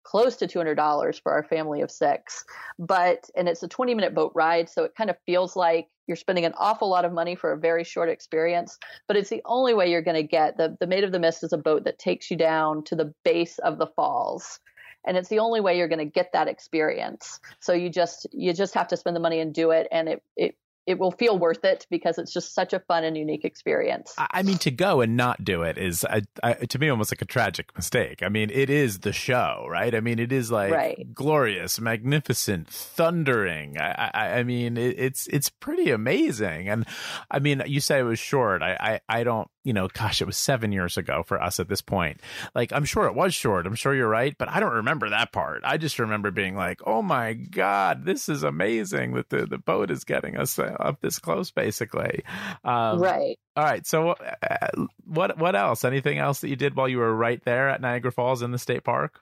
close 0.03 0.36
to 0.38 0.48
$200 0.48 1.22
for 1.22 1.31
our 1.31 1.43
family 1.43 1.81
of 1.81 1.89
six. 1.89 2.43
But, 2.77 3.29
and 3.36 3.48
it's 3.48 3.63
a 3.63 3.67
20 3.67 3.95
minute 3.95 4.13
boat 4.13 4.33
ride. 4.36 4.69
So 4.69 4.83
it 4.83 4.95
kind 4.95 5.10
of 5.10 5.15
feels 5.25 5.55
like 5.55 5.88
you're 6.07 6.17
spending 6.17 6.45
an 6.45 6.53
awful 6.57 6.89
lot 6.89 7.05
of 7.05 7.13
money 7.13 7.36
for 7.36 7.53
a 7.53 7.57
very 7.57 7.83
short 7.83 8.10
experience, 8.10 8.77
but 9.07 9.15
it's 9.15 9.29
the 9.29 9.41
only 9.45 9.74
way 9.74 9.89
you're 9.89 10.01
going 10.01 10.22
to 10.22 10.27
get 10.27 10.57
the, 10.57 10.75
the 10.79 10.88
Maid 10.88 11.03
of 11.03 11.12
the 11.12 11.19
Mist 11.19 11.43
is 11.43 11.53
a 11.53 11.57
boat 11.57 11.86
that 11.86 11.98
takes 11.98 12.29
you 12.29 12.38
down 12.38 12.83
to 12.86 12.95
the 12.95 13.13
base 13.24 13.57
of 13.60 13.77
the 13.77 13.88
falls. 13.88 14.60
And 15.05 15.17
it's 15.17 15.29
the 15.29 15.39
only 15.39 15.62
way 15.62 15.77
you're 15.77 15.88
going 15.88 16.00
to 16.00 16.05
get 16.05 16.33
that 16.33 16.48
experience. 16.48 17.39
So 17.60 17.74
you 17.74 17.89
just, 17.89 18.27
you 18.31 18.53
just 18.53 18.74
have 18.74 18.88
to 18.89 18.98
spend 18.98 19.15
the 19.15 19.19
money 19.19 19.39
and 19.39 19.53
do 19.53 19.72
it. 19.72 19.88
And 19.91 20.10
it, 20.10 20.24
it 20.36 20.55
it 20.86 21.00
will 21.00 21.12
feel 21.12 21.39
worth 21.39 21.63
it 21.63 21.88
because 21.89 22.17
it's 22.17 22.33
just 22.33 22.53
such 22.53 22.74
a 22.74 22.79
fun 22.79 23.03
and 23.03 23.15
unique 23.15 23.45
experience. 23.45 24.13
I 24.17 24.43
mean, 24.43 24.57
to 24.60 24.72
go 24.72 25.01
and 25.01 25.15
not 25.15 25.43
do 25.43 25.63
it 25.63 25.77
is, 25.77 26.03
I, 26.03 26.24
I, 26.43 26.53
to 26.53 26.79
me, 26.79 26.89
almost 26.89 27.12
like 27.12 27.22
a 27.22 27.25
tragic 27.25 27.75
mistake. 27.75 28.22
I 28.22 28.29
mean, 28.29 28.50
it 28.50 28.69
is 28.69 29.00
the 29.00 29.13
show, 29.13 29.65
right? 29.69 29.95
I 29.95 30.01
mean, 30.01 30.19
it 30.19 30.31
is 30.31 30.51
like 30.51 30.74
right. 30.74 31.13
glorious, 31.13 31.79
magnificent, 31.79 32.67
thundering. 32.67 33.79
I, 33.79 34.12
I, 34.13 34.27
I 34.39 34.43
mean, 34.43 34.77
it, 34.77 35.00
it's 35.00 35.27
it's 35.27 35.50
pretty 35.50 35.89
amazing. 35.89 36.67
And 36.67 36.86
I 37.31 37.39
mean, 37.39 37.63
you 37.65 37.79
say 37.79 38.00
it 38.00 38.03
was 38.03 38.19
short. 38.19 38.62
I, 38.62 38.77
I, 38.79 39.19
I 39.19 39.24
don't 39.24 39.48
you 39.63 39.74
know, 39.74 39.88
gosh, 39.88 40.22
it 40.22 40.25
was 40.25 40.38
seven 40.38 40.72
years 40.72 40.98
ago 40.98 41.24
for 41.24 41.41
us 41.41 41.60
at 41.60 41.70
this 41.70 41.82
point. 41.82 42.20
Like, 42.53 42.74
I'm 42.74 42.86
sure 42.86 43.05
it 43.08 43.15
was 43.15 43.34
short. 43.34 43.65
I'm 43.65 43.75
sure 43.75 43.96
you're 43.96 44.10
right, 44.10 44.36
but 44.38 44.50
I 44.50 44.60
don't 44.60 44.74
remember 44.74 45.10
that 45.10 45.32
part. 45.32 45.62
I 45.63 45.77
just 45.77 46.00
remember 46.00 46.32
being 46.32 46.55
like, 46.55 46.82
oh 46.86 47.01
my 47.01 47.34
God, 47.34 48.05
this 48.05 48.27
is 48.27 48.43
amazing 48.43 49.13
that 49.13 49.29
the, 49.29 49.46
the 49.46 49.58
boat 49.58 49.89
is 49.89 50.03
getting 50.03 50.38
us 50.38 50.60
up 50.60 51.00
this 51.01 51.20
close, 51.20 51.51
basically. 51.51 52.24
Um, 52.63 53.00
right. 53.00 53.38
All 53.55 53.63
right. 53.63 53.86
So, 53.86 54.12
uh, 54.12 54.67
what 55.05 55.38
what 55.38 55.55
else? 55.55 55.86
Anything 55.86 56.17
else 56.17 56.41
that 56.41 56.50
you 56.50 56.55
did 56.55 56.75
while 56.75 56.89
you 56.89 56.98
were 56.98 57.15
right 57.15 57.43
there 57.43 57.70
at 57.70 57.82
Niagara 57.82 58.12
Falls 58.12 58.41
in 58.41 58.51
the 58.51 58.58
state 58.58 58.84
park? 58.84 59.22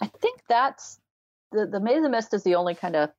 I 0.00 0.06
think 0.06 0.40
that's 0.48 0.98
the 1.52 1.66
the 1.66 1.80
Maid 1.80 1.98
of 1.98 2.02
the 2.04 2.08
Mist 2.08 2.32
is 2.34 2.44
the 2.44 2.54
only 2.54 2.74
kind 2.74 2.96
of 2.96 3.10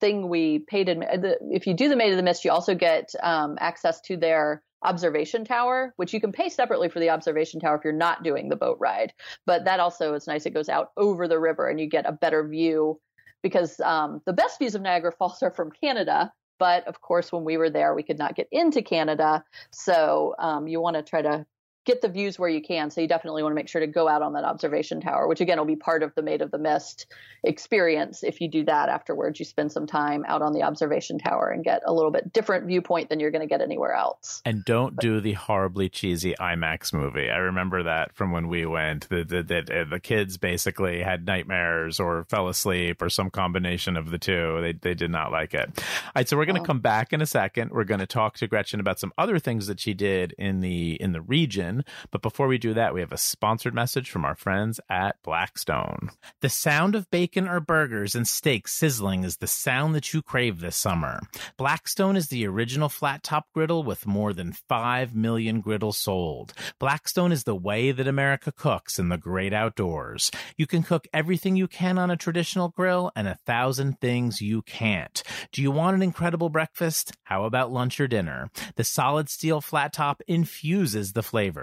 thing 0.00 0.28
we 0.28 0.60
paid. 0.60 0.88
In, 0.88 1.00
the, 1.00 1.38
if 1.50 1.66
you 1.66 1.74
do 1.74 1.88
the 1.88 1.96
Maid 1.96 2.10
of 2.10 2.16
the 2.16 2.22
Mist, 2.22 2.44
you 2.44 2.50
also 2.50 2.74
get 2.74 3.10
um, 3.22 3.56
access 3.60 4.00
to 4.02 4.16
their 4.16 4.62
observation 4.82 5.44
tower, 5.44 5.92
which 5.96 6.12
you 6.12 6.20
can 6.20 6.32
pay 6.32 6.48
separately 6.48 6.88
for 6.88 7.00
the 7.00 7.10
observation 7.10 7.60
tower 7.60 7.76
if 7.76 7.84
you're 7.84 7.92
not 7.92 8.22
doing 8.22 8.48
the 8.48 8.56
boat 8.56 8.78
ride. 8.80 9.12
But 9.46 9.64
that 9.64 9.80
also 9.80 10.14
is 10.14 10.26
nice. 10.26 10.46
It 10.46 10.54
goes 10.54 10.68
out 10.68 10.90
over 10.96 11.28
the 11.28 11.38
river 11.38 11.68
and 11.68 11.80
you 11.80 11.86
get 11.86 12.08
a 12.08 12.12
better 12.12 12.46
view 12.46 13.00
because 13.42 13.80
um, 13.80 14.20
the 14.26 14.32
best 14.32 14.58
views 14.58 14.74
of 14.74 14.82
Niagara 14.82 15.12
Falls 15.18 15.42
are 15.42 15.50
from 15.50 15.70
Canada. 15.70 16.32
But 16.58 16.86
of 16.86 17.00
course, 17.00 17.32
when 17.32 17.44
we 17.44 17.56
were 17.56 17.70
there, 17.70 17.94
we 17.94 18.02
could 18.02 18.18
not 18.18 18.34
get 18.34 18.48
into 18.52 18.82
Canada. 18.82 19.42
So 19.70 20.34
um, 20.38 20.68
you 20.68 20.80
want 20.80 20.96
to 20.96 21.02
try 21.02 21.22
to 21.22 21.46
get 21.90 22.00
the 22.00 22.08
views 22.08 22.38
where 22.38 22.48
you 22.48 22.62
can. 22.62 22.90
So 22.90 23.00
you 23.00 23.08
definitely 23.08 23.42
want 23.42 23.52
to 23.52 23.56
make 23.56 23.68
sure 23.68 23.80
to 23.80 23.86
go 23.86 24.08
out 24.08 24.22
on 24.22 24.34
that 24.34 24.44
observation 24.44 25.00
tower, 25.00 25.26
which 25.26 25.40
again 25.40 25.58
will 25.58 25.64
be 25.64 25.76
part 25.76 26.02
of 26.02 26.14
the 26.14 26.22
Maid 26.22 26.40
of 26.40 26.50
the 26.50 26.58
Mist 26.58 27.06
experience. 27.42 28.22
If 28.22 28.40
you 28.40 28.48
do 28.48 28.64
that 28.64 28.88
afterwards, 28.88 29.38
you 29.38 29.44
spend 29.44 29.72
some 29.72 29.86
time 29.86 30.24
out 30.28 30.42
on 30.42 30.52
the 30.52 30.62
observation 30.62 31.18
tower 31.18 31.48
and 31.50 31.64
get 31.64 31.82
a 31.84 31.92
little 31.92 32.10
bit 32.10 32.32
different 32.32 32.66
viewpoint 32.66 33.08
than 33.08 33.18
you're 33.18 33.30
going 33.30 33.46
to 33.46 33.48
get 33.48 33.60
anywhere 33.60 33.94
else. 33.94 34.42
And 34.44 34.64
don't 34.64 34.94
but, 34.96 35.02
do 35.02 35.20
the 35.20 35.32
horribly 35.32 35.88
cheesy 35.88 36.34
IMAX 36.38 36.92
movie. 36.92 37.30
I 37.30 37.38
remember 37.38 37.82
that 37.84 38.14
from 38.14 38.30
when 38.32 38.48
we 38.48 38.66
went. 38.66 39.08
The, 39.08 39.24
the, 39.24 39.42
the, 39.42 39.86
the 39.90 40.00
kids 40.00 40.36
basically 40.36 41.02
had 41.02 41.26
nightmares 41.26 41.98
or 41.98 42.24
fell 42.28 42.48
asleep 42.48 43.02
or 43.02 43.08
some 43.08 43.30
combination 43.30 43.96
of 43.96 44.10
the 44.10 44.18
two. 44.18 44.60
They, 44.60 44.72
they 44.72 44.94
did 44.94 45.10
not 45.10 45.32
like 45.32 45.54
it. 45.54 45.70
All 45.76 46.12
right, 46.14 46.28
so 46.28 46.36
we're 46.36 46.46
going 46.46 46.56
to 46.56 46.62
oh. 46.62 46.64
come 46.64 46.80
back 46.80 47.12
in 47.12 47.20
a 47.20 47.26
second. 47.26 47.72
We're 47.72 47.84
going 47.84 48.00
to 48.00 48.06
talk 48.06 48.36
to 48.36 48.46
Gretchen 48.46 48.80
about 48.80 49.00
some 49.00 49.12
other 49.18 49.38
things 49.38 49.66
that 49.66 49.80
she 49.80 49.94
did 49.94 50.34
in 50.38 50.60
the 50.60 51.00
in 51.00 51.12
the 51.12 51.20
region 51.20 51.79
but 52.10 52.22
before 52.22 52.46
we 52.46 52.58
do 52.58 52.74
that, 52.74 52.94
we 52.94 53.00
have 53.00 53.12
a 53.12 53.18
sponsored 53.18 53.74
message 53.74 54.10
from 54.10 54.24
our 54.24 54.34
friends 54.34 54.80
at 54.88 55.16
Blackstone. 55.22 56.10
The 56.40 56.48
sound 56.48 56.94
of 56.94 57.10
bacon 57.10 57.48
or 57.48 57.60
burgers 57.60 58.14
and 58.14 58.26
steaks 58.26 58.72
sizzling 58.72 59.24
is 59.24 59.36
the 59.36 59.46
sound 59.46 59.94
that 59.94 60.12
you 60.12 60.22
crave 60.22 60.60
this 60.60 60.76
summer. 60.76 61.20
Blackstone 61.56 62.16
is 62.16 62.28
the 62.28 62.46
original 62.46 62.88
flat 62.88 63.22
top 63.22 63.46
griddle 63.52 63.82
with 63.82 64.06
more 64.06 64.32
than 64.32 64.52
5 64.52 65.14
million 65.14 65.60
griddles 65.60 65.98
sold. 65.98 66.52
Blackstone 66.78 67.32
is 67.32 67.44
the 67.44 67.54
way 67.54 67.92
that 67.92 68.08
America 68.08 68.52
cooks 68.52 68.98
in 68.98 69.08
the 69.08 69.18
great 69.18 69.52
outdoors. 69.52 70.30
You 70.56 70.66
can 70.66 70.82
cook 70.82 71.06
everything 71.12 71.56
you 71.56 71.68
can 71.68 71.98
on 71.98 72.10
a 72.10 72.16
traditional 72.16 72.68
grill 72.68 73.12
and 73.14 73.28
a 73.28 73.38
thousand 73.46 74.00
things 74.00 74.40
you 74.40 74.62
can't. 74.62 75.22
Do 75.52 75.62
you 75.62 75.70
want 75.70 75.96
an 75.96 76.02
incredible 76.02 76.48
breakfast? 76.48 77.12
How 77.24 77.44
about 77.44 77.72
lunch 77.72 78.00
or 78.00 78.08
dinner? 78.08 78.50
The 78.76 78.84
solid 78.84 79.28
steel 79.28 79.60
flat 79.60 79.92
top 79.92 80.22
infuses 80.26 81.12
the 81.12 81.22
flavor 81.22 81.59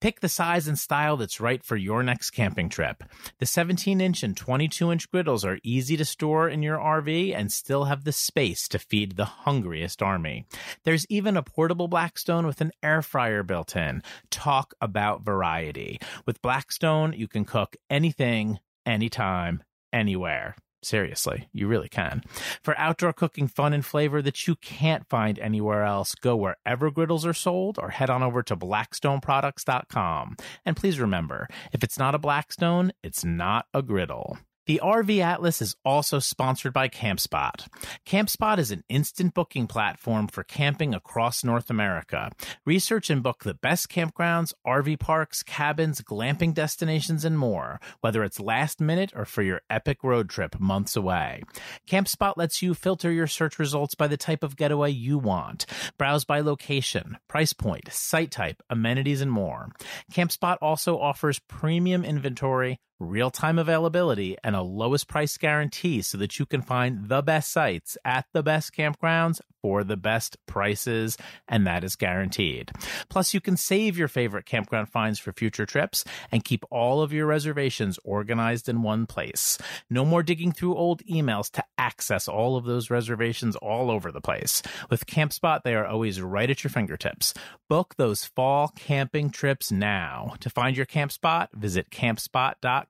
Pick 0.00 0.20
the 0.20 0.28
size 0.28 0.68
and 0.68 0.78
style 0.78 1.16
that's 1.16 1.40
right 1.40 1.62
for 1.62 1.76
your 1.76 2.02
next 2.02 2.30
camping 2.30 2.68
trip. 2.68 3.04
The 3.38 3.46
17 3.46 4.00
inch 4.00 4.22
and 4.22 4.36
22 4.36 4.92
inch 4.92 5.10
griddles 5.10 5.44
are 5.44 5.58
easy 5.62 5.96
to 5.96 6.04
store 6.04 6.48
in 6.48 6.62
your 6.62 6.78
RV 6.78 7.34
and 7.34 7.52
still 7.52 7.84
have 7.84 8.04
the 8.04 8.12
space 8.12 8.68
to 8.68 8.78
feed 8.78 9.16
the 9.16 9.24
hungriest 9.24 10.02
army. 10.02 10.46
There's 10.84 11.06
even 11.08 11.36
a 11.36 11.42
portable 11.42 11.88
Blackstone 11.88 12.46
with 12.46 12.60
an 12.60 12.72
air 12.82 13.02
fryer 13.02 13.42
built 13.42 13.76
in. 13.76 14.02
Talk 14.30 14.74
about 14.80 15.24
variety. 15.24 16.00
With 16.26 16.42
Blackstone, 16.42 17.12
you 17.12 17.28
can 17.28 17.44
cook 17.44 17.76
anything, 17.90 18.58
anytime, 18.86 19.62
anywhere. 19.92 20.56
Seriously, 20.82 21.48
you 21.52 21.66
really 21.66 21.88
can. 21.88 22.22
For 22.62 22.78
outdoor 22.78 23.12
cooking 23.12 23.48
fun 23.48 23.72
and 23.72 23.84
flavor 23.84 24.22
that 24.22 24.46
you 24.46 24.54
can't 24.56 25.08
find 25.08 25.38
anywhere 25.38 25.82
else, 25.82 26.14
go 26.14 26.36
wherever 26.36 26.90
griddles 26.90 27.26
are 27.26 27.34
sold 27.34 27.78
or 27.78 27.90
head 27.90 28.10
on 28.10 28.22
over 28.22 28.42
to 28.44 28.56
blackstoneproducts.com. 28.56 30.36
And 30.64 30.76
please 30.76 31.00
remember, 31.00 31.48
if 31.72 31.82
it's 31.82 31.98
not 31.98 32.14
a 32.14 32.18
Blackstone, 32.18 32.92
it's 33.02 33.24
not 33.24 33.66
a 33.74 33.82
griddle. 33.82 34.38
The 34.68 34.82
RV 34.84 35.20
Atlas 35.20 35.62
is 35.62 35.76
also 35.82 36.18
sponsored 36.18 36.74
by 36.74 36.90
CampSpot. 36.90 37.66
CampSpot 38.04 38.58
is 38.58 38.70
an 38.70 38.84
instant 38.90 39.32
booking 39.32 39.66
platform 39.66 40.28
for 40.28 40.44
camping 40.44 40.94
across 40.94 41.42
North 41.42 41.70
America. 41.70 42.30
Research 42.66 43.08
and 43.08 43.22
book 43.22 43.44
the 43.44 43.54
best 43.54 43.88
campgrounds, 43.88 44.52
RV 44.66 45.00
parks, 45.00 45.42
cabins, 45.42 46.02
glamping 46.02 46.52
destinations, 46.52 47.24
and 47.24 47.38
more, 47.38 47.80
whether 48.02 48.22
it's 48.22 48.38
last 48.38 48.78
minute 48.78 49.10
or 49.16 49.24
for 49.24 49.40
your 49.40 49.62
epic 49.70 50.04
road 50.04 50.28
trip 50.28 50.60
months 50.60 50.96
away. 50.96 51.44
CampSpot 51.88 52.34
lets 52.36 52.60
you 52.60 52.74
filter 52.74 53.10
your 53.10 53.26
search 53.26 53.58
results 53.58 53.94
by 53.94 54.06
the 54.06 54.18
type 54.18 54.44
of 54.44 54.56
getaway 54.56 54.90
you 54.90 55.16
want. 55.16 55.64
Browse 55.96 56.26
by 56.26 56.42
location, 56.42 57.16
price 57.26 57.54
point, 57.54 57.90
site 57.90 58.30
type, 58.30 58.62
amenities, 58.68 59.22
and 59.22 59.32
more. 59.32 59.70
CampSpot 60.12 60.58
also 60.60 60.98
offers 60.98 61.38
premium 61.38 62.04
inventory 62.04 62.78
real 62.98 63.30
time 63.30 63.58
availability, 63.58 64.36
and 64.42 64.56
a 64.56 64.62
lowest 64.62 65.08
price 65.08 65.36
guarantee 65.36 66.02
so 66.02 66.18
that 66.18 66.38
you 66.38 66.46
can 66.46 66.62
find 66.62 67.08
the 67.08 67.22
best 67.22 67.52
sites 67.52 67.96
at 68.04 68.26
the 68.32 68.42
best 68.42 68.74
campgrounds 68.74 69.40
for 69.62 69.82
the 69.82 69.96
best 69.96 70.36
prices, 70.46 71.16
and 71.48 71.66
that 71.66 71.82
is 71.82 71.96
guaranteed. 71.96 72.70
Plus, 73.08 73.34
you 73.34 73.40
can 73.40 73.56
save 73.56 73.98
your 73.98 74.08
favorite 74.08 74.46
campground 74.46 74.88
finds 74.88 75.18
for 75.18 75.32
future 75.32 75.66
trips 75.66 76.04
and 76.30 76.44
keep 76.44 76.64
all 76.70 77.02
of 77.02 77.12
your 77.12 77.26
reservations 77.26 77.98
organized 78.04 78.68
in 78.68 78.82
one 78.82 79.06
place. 79.06 79.58
No 79.90 80.04
more 80.04 80.22
digging 80.22 80.52
through 80.52 80.76
old 80.76 81.02
emails 81.06 81.50
to 81.52 81.64
access 81.76 82.28
all 82.28 82.56
of 82.56 82.64
those 82.64 82.90
reservations 82.90 83.56
all 83.56 83.90
over 83.90 84.12
the 84.12 84.20
place. 84.20 84.62
With 84.90 85.06
CampSpot, 85.06 85.62
they 85.64 85.74
are 85.74 85.86
always 85.86 86.20
right 86.20 86.50
at 86.50 86.62
your 86.62 86.70
fingertips. 86.70 87.34
Book 87.68 87.96
those 87.96 88.24
fall 88.24 88.68
camping 88.76 89.30
trips 89.30 89.72
now. 89.72 90.34
To 90.40 90.50
find 90.50 90.76
your 90.76 90.86
camp 90.86 91.12
spot, 91.12 91.50
visit 91.52 91.90
campspot.com 91.90 92.87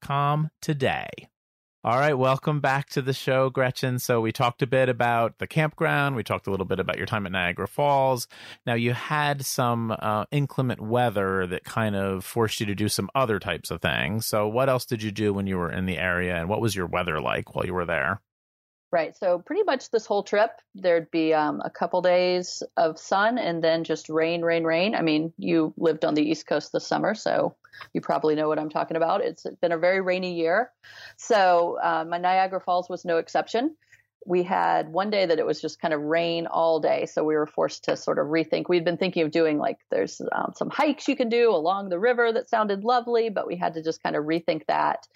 today. 0.61 1.08
All 1.84 1.98
right, 1.98 2.14
welcome 2.14 2.61
back 2.61 2.88
to 2.90 3.02
the 3.02 3.12
show, 3.12 3.50
Gretchen. 3.50 4.00
So, 4.00 4.20
we 4.20 4.32
talked 4.32 4.62
a 4.62 4.66
bit 4.66 4.88
about 4.88 5.38
the 5.38 5.46
campground. 5.46 6.16
We 6.16 6.24
talked 6.24 6.48
a 6.48 6.50
little 6.50 6.66
bit 6.66 6.80
about 6.80 6.96
your 6.96 7.06
time 7.06 7.24
at 7.24 7.30
Niagara 7.30 7.68
Falls. 7.68 8.26
Now, 8.66 8.74
you 8.74 8.92
had 8.92 9.46
some 9.46 9.96
uh, 9.96 10.24
inclement 10.32 10.80
weather 10.80 11.46
that 11.46 11.62
kind 11.62 11.94
of 11.94 12.24
forced 12.24 12.58
you 12.58 12.66
to 12.66 12.74
do 12.74 12.88
some 12.88 13.08
other 13.14 13.38
types 13.38 13.70
of 13.70 13.80
things. 13.80 14.26
So, 14.26 14.48
what 14.48 14.68
else 14.68 14.87
did 14.87 15.04
you 15.04 15.12
do 15.12 15.32
when 15.32 15.46
you 15.46 15.56
were 15.56 15.70
in 15.70 15.87
the 15.87 15.98
area, 15.98 16.37
and 16.37 16.48
what 16.48 16.61
was 16.61 16.74
your 16.74 16.87
weather 16.87 17.20
like 17.20 17.54
while 17.54 17.64
you 17.64 17.74
were 17.74 17.87
there? 17.87 18.20
Right. 18.90 19.14
So 19.14 19.38
pretty 19.38 19.64
much 19.64 19.90
this 19.90 20.07
whole 20.07 20.22
trip, 20.22 20.51
there'd 20.74 21.11
be 21.11 21.35
um, 21.35 21.61
a 21.62 21.68
couple 21.68 22.01
days 22.01 22.62
of 22.79 22.98
sun 22.98 23.37
and 23.37 23.62
then 23.62 23.85
just 23.85 24.09
rain, 24.09 24.40
rain, 24.40 24.64
rain. 24.64 24.94
I 24.94 25.03
mean, 25.03 25.35
you 25.37 25.74
lived 25.77 26.07
on 26.07 26.14
the 26.14 26.22
East 26.22 26.46
Coast 26.46 26.72
this 26.72 26.87
summer, 26.87 27.14
so 27.14 27.55
you 27.92 28.01
probably 28.01 28.35
know 28.35 28.48
what 28.48 28.59
I'm 28.59 28.70
talking 28.70 28.96
about. 28.96 29.20
It's 29.20 29.44
been 29.61 29.72
a 29.72 29.79
very 29.79 30.01
rainy 30.01 30.35
year. 30.35 30.70
So 31.18 31.79
uh, 31.83 32.07
my 32.09 32.16
Niagara 32.16 32.61
Falls 32.61 32.88
was 32.88 33.05
no 33.05 33.18
exception. 33.18 33.77
We 34.27 34.42
had 34.42 34.88
one 34.88 35.11
day 35.11 35.27
that 35.27 35.38
it 35.38 35.46
was 35.46 35.61
just 35.61 35.81
kind 35.81 35.92
of 35.92 36.01
rain 36.01 36.46
all 36.46 36.81
day. 36.81 37.07
So 37.07 37.24
we 37.24 37.35
were 37.35 37.46
forced 37.46 37.85
to 37.85 37.96
sort 37.96 38.18
of 38.18 38.27
rethink. 38.27 38.64
We'd 38.68 38.85
been 38.85 38.96
thinking 38.96 39.22
of 39.22 39.31
doing 39.31 39.59
like 39.59 39.79
there's 39.90 40.20
um, 40.33 40.53
some 40.57 40.70
hikes 40.70 41.09
you 41.09 41.16
can 41.16 41.29
do 41.29 41.51
along 41.51 41.90
the 41.90 41.98
river 41.98 42.33
that 42.33 42.48
sounded 42.48 42.85
lovely, 42.85 43.29
but 43.29 43.46
we 43.46 43.57
had 43.57 43.74
to 43.74 43.83
just 43.83 44.03
kind 44.03 44.16
of 44.16 44.24
rethink 44.24 44.66
that 44.66 45.07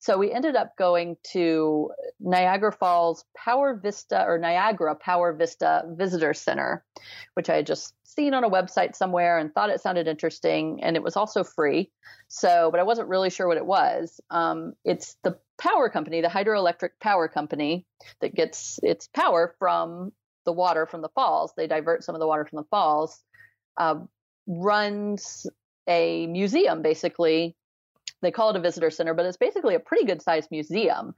So 0.00 0.16
we 0.16 0.32
ended 0.32 0.54
up 0.54 0.76
going 0.76 1.16
to 1.32 1.90
Niagara 2.20 2.72
Falls 2.72 3.24
Power 3.36 3.74
Vista 3.74 4.24
or 4.24 4.38
Niagara 4.38 4.94
Power 4.94 5.32
Vista 5.32 5.84
Visitor 5.96 6.34
Center, 6.34 6.84
which 7.34 7.50
I 7.50 7.56
had 7.56 7.66
just 7.66 7.94
seen 8.04 8.32
on 8.32 8.44
a 8.44 8.50
website 8.50 8.94
somewhere 8.94 9.38
and 9.38 9.52
thought 9.52 9.70
it 9.70 9.80
sounded 9.80 10.06
interesting. 10.06 10.82
And 10.82 10.96
it 10.96 11.02
was 11.02 11.16
also 11.16 11.42
free. 11.42 11.90
So, 12.28 12.70
but 12.70 12.80
I 12.80 12.84
wasn't 12.84 13.08
really 13.08 13.30
sure 13.30 13.48
what 13.48 13.56
it 13.56 13.66
was. 13.66 14.20
Um, 14.30 14.74
it's 14.84 15.16
the 15.24 15.36
power 15.58 15.88
company, 15.88 16.20
the 16.20 16.28
hydroelectric 16.28 16.90
power 17.00 17.26
company 17.26 17.84
that 18.20 18.34
gets 18.34 18.78
its 18.82 19.08
power 19.08 19.54
from 19.58 20.12
the 20.44 20.52
water 20.52 20.86
from 20.86 21.02
the 21.02 21.10
falls. 21.10 21.52
They 21.56 21.66
divert 21.66 22.04
some 22.04 22.14
of 22.14 22.20
the 22.20 22.26
water 22.26 22.44
from 22.44 22.56
the 22.58 22.68
falls. 22.70 23.20
Uh, 23.76 24.00
runs 24.46 25.46
a 25.88 26.26
museum 26.26 26.82
basically 26.82 27.56
they 28.22 28.30
call 28.30 28.50
it 28.50 28.56
a 28.56 28.60
visitor 28.60 28.90
center, 28.90 29.14
but 29.14 29.26
it's 29.26 29.36
basically 29.36 29.74
a 29.74 29.80
pretty 29.80 30.04
good 30.04 30.22
sized 30.22 30.50
museum 30.50 31.14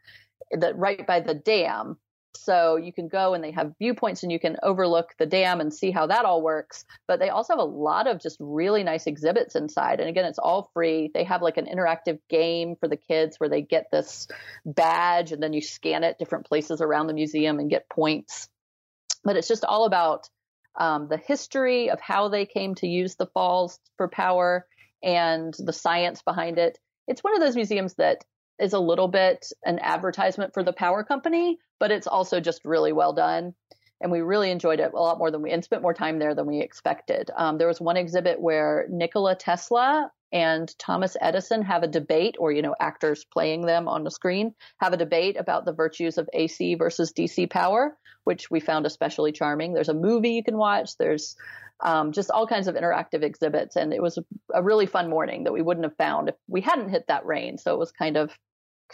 that 0.51 0.77
right 0.77 1.07
by 1.07 1.21
the 1.21 1.35
dam. 1.35 1.97
So 2.37 2.77
you 2.77 2.93
can 2.93 3.09
go 3.09 3.35
and 3.35 3.43
they 3.43 3.51
have 3.51 3.75
viewpoints 3.79 4.23
and 4.23 4.31
you 4.31 4.39
can 4.39 4.57
overlook 4.63 5.15
the 5.19 5.27
dam 5.27 5.61
and 5.61 5.75
see 5.75 5.91
how 5.91 6.07
that 6.07 6.25
all 6.25 6.43
works. 6.43 6.85
But 7.09 7.19
they 7.19 7.29
also 7.29 7.55
have 7.55 7.61
a 7.61 7.65
lot 7.65 8.07
of 8.07 8.21
just 8.21 8.37
really 8.39 8.85
nice 8.85 9.07
exhibits 9.07 9.57
inside. 9.57 9.99
And 9.99 10.09
again, 10.09 10.25
it's 10.25 10.39
all 10.39 10.71
free. 10.73 11.11
They 11.13 11.25
have 11.25 11.43
like 11.43 11.57
an 11.57 11.67
interactive 11.67 12.21
game 12.29 12.77
for 12.77 12.89
the 12.89 12.97
kids 12.97 13.39
where 13.39 13.51
they 13.51 13.63
get 13.63 13.87
this 13.91 14.29
badge 14.65 15.33
and 15.33 15.43
then 15.43 15.53
you 15.53 15.61
scan 15.61 16.05
it 16.05 16.19
different 16.19 16.47
places 16.47 16.81
around 16.81 17.09
the 17.09 17.15
museum 17.15 17.59
and 17.59 17.69
get 17.69 17.89
points. 17.89 18.49
But 19.25 19.37
it's 19.37 19.49
just 19.49 19.65
all 19.65 19.85
about 19.85 20.29
um, 20.79 21.09
the 21.09 21.19
history 21.19 21.91
of 21.91 22.01
how 22.01 22.29
they 22.29 22.47
came 22.47 22.77
to 22.77 22.87
use 22.87 23.17
the 23.17 23.27
falls 23.27 23.81
for 23.97 24.09
power 24.09 24.67
and 25.03 25.55
the 25.59 25.73
science 25.73 26.23
behind 26.23 26.59
it 26.59 26.79
it's 27.11 27.25
one 27.25 27.35
of 27.35 27.41
those 27.41 27.57
museums 27.57 27.95
that 27.95 28.25
is 28.61 28.73
a 28.73 28.79
little 28.79 29.09
bit 29.09 29.47
an 29.65 29.81
advertisement 29.81 30.55
for 30.55 30.63
the 30.63 30.73
power 30.73 31.03
company, 31.03 31.59
but 31.81 31.91
it's 31.91 32.07
also 32.07 32.39
just 32.39 32.65
really 32.65 32.93
well 32.93 33.13
done. 33.13 33.53
And 34.01 34.11
we 34.11 34.21
really 34.21 34.51
enjoyed 34.51 34.81
it 34.81 34.93
a 34.95 34.99
lot 34.99 35.19
more 35.19 35.31
than 35.31 35.43
we 35.43 35.51
and 35.51 35.63
spent 35.63 35.83
more 35.83 35.95
time 35.95 36.19
there 36.19 36.35
than 36.35 36.47
we 36.47 36.61
expected. 36.61 37.31
Um, 37.37 37.59
there 37.59 37.69
was 37.69 37.81
one 37.81 37.97
exhibit 37.97 38.41
where 38.41 38.87
Nikola 38.89 39.37
Tesla 39.37 40.11
and 40.33 40.73
Thomas 40.79 41.17
Edison 41.21 41.63
have 41.63 41.83
a 41.83 41.89
debate, 41.89 42.37
or 42.39 42.53
you 42.53 42.63
know, 42.63 42.75
actors 42.79 43.27
playing 43.33 43.67
them 43.67 43.89
on 43.89 44.05
the 44.05 44.11
screen 44.11 44.55
have 44.79 44.93
a 44.93 44.97
debate 44.97 45.37
about 45.39 45.65
the 45.65 45.73
virtues 45.73 46.19
of 46.19 46.31
AC 46.33 46.77
versus 46.77 47.13
DC 47.13 47.51
power, 47.51 47.97
which 48.25 48.51
we 48.51 48.61
found 48.61 48.87
especially 48.87 49.33
charming. 49.33 49.75
There's 49.75 49.89
a 49.89 49.95
movie 49.95 50.31
you 50.31 50.45
can 50.45 50.57
watch. 50.57 50.97
There's 50.97 51.37
um, 51.83 52.13
just 52.13 52.31
all 52.31 52.47
kinds 52.47 52.69
of 52.69 52.75
interactive 52.75 53.23
exhibits. 53.23 53.77
And 53.77 53.93
it 53.93 54.03
was 54.03 54.19
a 54.53 54.63
really 54.63 54.87
fun 54.87 55.11
morning 55.11 55.45
that 55.45 55.53
we 55.53 55.63
wouldn't 55.63 55.85
have 55.85 55.97
found 55.97 56.29
if 56.29 56.35
we 56.47 56.61
hadn't 56.61 56.91
hit 56.91 57.07
that 57.09 57.27
rain. 57.27 57.59
So 57.59 57.75
it 57.75 57.79
was 57.79 57.93
kind 57.93 58.17
of 58.17 58.31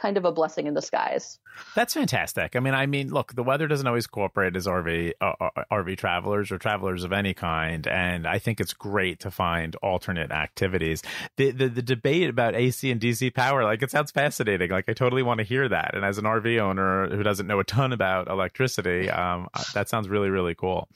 kind 0.01 0.17
of 0.17 0.25
a 0.25 0.33
blessing 0.33 0.67
in 0.67 0.75
disguise. 0.75 1.39
That's 1.75 1.95
fantastic. 1.95 2.55
I 2.55 2.61
mean, 2.61 2.75
I 2.75 2.87
mean, 2.87 3.11
look, 3.11 3.35
the 3.35 3.43
weather 3.43 3.67
doesn't 3.67 3.87
always 3.87 4.07
cooperate 4.07 4.57
as 4.57 4.67
RV 4.67 5.15
uh, 5.21 5.33
uh 5.41 5.65
RV 5.73 5.97
travelers 5.97 6.51
or 6.53 6.59
travelers 6.59 7.05
of 7.05 7.13
any 7.13 7.35
kind, 7.35 7.87
and 7.87 8.27
I 8.27 8.39
think 8.39 8.61
it's 8.61 8.73
great 8.73 9.21
to 9.21 9.31
find 9.31 9.75
alternate 9.77 10.31
activities. 10.31 11.03
The, 11.37 11.51
the 11.51 11.69
the 11.69 11.83
debate 11.83 12.29
about 12.29 12.55
AC 12.55 12.91
and 12.91 13.01
DC 13.01 13.35
power, 13.35 13.65
like 13.65 13.83
it 13.83 13.91
sounds 13.91 14.11
fascinating. 14.11 14.71
Like 14.71 14.89
I 14.89 14.93
totally 14.93 15.23
want 15.23 15.39
to 15.39 15.45
hear 15.45 15.69
that. 15.69 15.95
And 15.95 16.05
as 16.05 16.19
an 16.19 16.25
RV 16.25 16.59
owner 16.59 17.09
who 17.09 17.23
doesn't 17.23 17.47
know 17.47 17.59
a 17.59 17.65
ton 17.65 17.93
about 17.93 18.29
electricity, 18.29 19.09
um, 19.11 19.49
that 19.75 19.89
sounds 19.89 20.09
really 20.09 20.31
really 20.31 20.55
cool. 20.55 20.89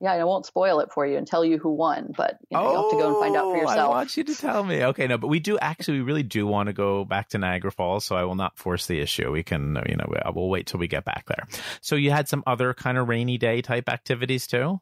Yeah, 0.00 0.12
I 0.12 0.24
won't 0.24 0.46
spoil 0.46 0.80
it 0.80 0.90
for 0.92 1.06
you 1.06 1.16
and 1.16 1.26
tell 1.26 1.44
you 1.44 1.58
who 1.58 1.70
won, 1.70 2.14
but 2.16 2.38
you, 2.50 2.56
know, 2.56 2.66
oh, 2.66 2.70
you 2.70 2.76
have 2.82 2.90
to 2.90 2.96
go 2.96 3.08
and 3.08 3.16
find 3.20 3.36
out 3.36 3.52
for 3.52 3.56
yourself. 3.56 3.78
Oh, 3.78 3.92
I 3.92 3.96
want 3.96 4.16
you 4.16 4.24
to 4.24 4.34
tell 4.34 4.64
me. 4.64 4.84
Okay, 4.84 5.06
no, 5.06 5.18
but 5.18 5.28
we 5.28 5.40
do 5.40 5.58
actually, 5.58 5.98
we 5.98 6.04
really 6.04 6.22
do 6.22 6.46
want 6.46 6.66
to 6.66 6.72
go 6.72 7.04
back 7.04 7.28
to 7.30 7.38
Niagara 7.38 7.70
Falls, 7.70 8.04
so 8.04 8.16
I 8.16 8.24
will 8.24 8.34
not 8.40 8.58
force 8.58 8.86
the 8.86 8.98
issue. 8.98 9.30
We 9.30 9.44
can, 9.44 9.80
you 9.88 9.94
know, 9.94 10.06
we'll 10.34 10.48
wait 10.48 10.66
till 10.66 10.80
we 10.80 10.88
get 10.88 11.04
back 11.04 11.26
there. 11.28 11.46
So 11.80 11.94
you 11.94 12.10
had 12.10 12.28
some 12.28 12.42
other 12.46 12.74
kind 12.74 12.98
of 12.98 13.08
rainy 13.08 13.38
day 13.38 13.62
type 13.62 13.88
activities 13.88 14.48
too? 14.48 14.80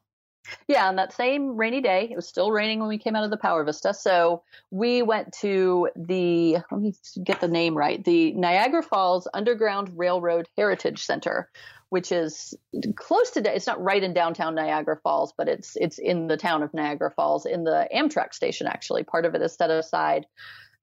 Yeah, 0.67 0.87
on 0.87 0.95
that 0.95 1.13
same 1.13 1.57
rainy 1.57 1.81
day, 1.81 2.07
it 2.09 2.15
was 2.15 2.27
still 2.27 2.49
raining 2.49 2.79
when 2.79 2.87
we 2.87 2.97
came 2.97 3.15
out 3.15 3.25
of 3.25 3.29
the 3.29 3.37
Power 3.37 3.63
Vista. 3.63 3.93
So 3.93 4.41
we 4.71 5.03
went 5.03 5.33
to 5.41 5.89
the, 5.95 6.57
let 6.71 6.81
me 6.81 6.95
get 7.23 7.41
the 7.41 7.47
name 7.47 7.77
right, 7.77 8.03
the 8.03 8.33
Niagara 8.33 8.81
Falls 8.81 9.27
Underground 9.31 9.91
Railroad 9.95 10.47
Heritage 10.57 11.03
Center, 11.03 11.49
which 11.89 12.11
is 12.11 12.55
close 12.95 13.31
to, 13.31 13.53
it's 13.53 13.67
not 13.67 13.83
right 13.83 14.01
in 14.01 14.13
downtown 14.13 14.55
Niagara 14.55 14.97
Falls, 15.03 15.33
but 15.37 15.49
it's, 15.49 15.75
it's 15.75 15.99
in 15.99 16.27
the 16.27 16.37
town 16.37 16.63
of 16.63 16.73
Niagara 16.73 17.11
Falls 17.11 17.45
in 17.45 17.63
the 17.63 17.87
Amtrak 17.93 18.33
station, 18.33 18.65
actually. 18.65 19.03
Part 19.03 19.25
of 19.25 19.35
it 19.35 19.41
is 19.41 19.53
set 19.53 19.69
aside 19.69 20.25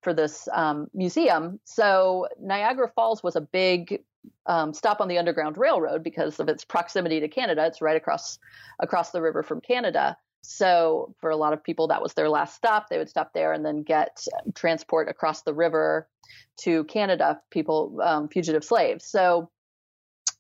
for 0.07 0.14
this 0.14 0.49
um, 0.53 0.87
museum. 0.95 1.59
So 1.64 2.29
Niagara 2.40 2.87
Falls 2.95 3.25
was 3.25 3.35
a 3.35 3.40
big 3.40 4.05
um, 4.47 4.73
stop 4.73 5.01
on 5.01 5.09
the 5.09 5.19
Underground 5.19 5.59
Railroad 5.59 6.05
because 6.05 6.38
of 6.38 6.49
its 6.49 6.64
proximity 6.64 7.19
to 7.19 7.27
Canada. 7.27 7.66
It's 7.66 7.83
right 7.83 7.97
across 7.97 8.38
across 8.79 9.11
the 9.11 9.21
river 9.21 9.42
from 9.42 9.61
Canada. 9.61 10.16
So 10.42 11.12
for 11.21 11.31
a 11.31 11.37
lot 11.37 11.55
of 11.55 11.64
people, 11.64 11.88
that 11.88 12.01
was 12.01 12.14
their 12.14 12.29
last 12.29 12.55
stop. 12.55 12.88
They 12.88 12.99
would 12.99 13.09
stop 13.09 13.33
there 13.35 13.53
and 13.53 13.66
then 13.66 13.83
get 13.83 14.25
transport 14.55 15.09
across 15.09 15.42
the 15.42 15.53
river 15.53 16.07
to 16.59 16.85
Canada. 16.85 17.40
People, 17.51 17.99
um, 18.01 18.29
fugitive 18.29 18.62
slaves. 18.62 19.05
So 19.05 19.51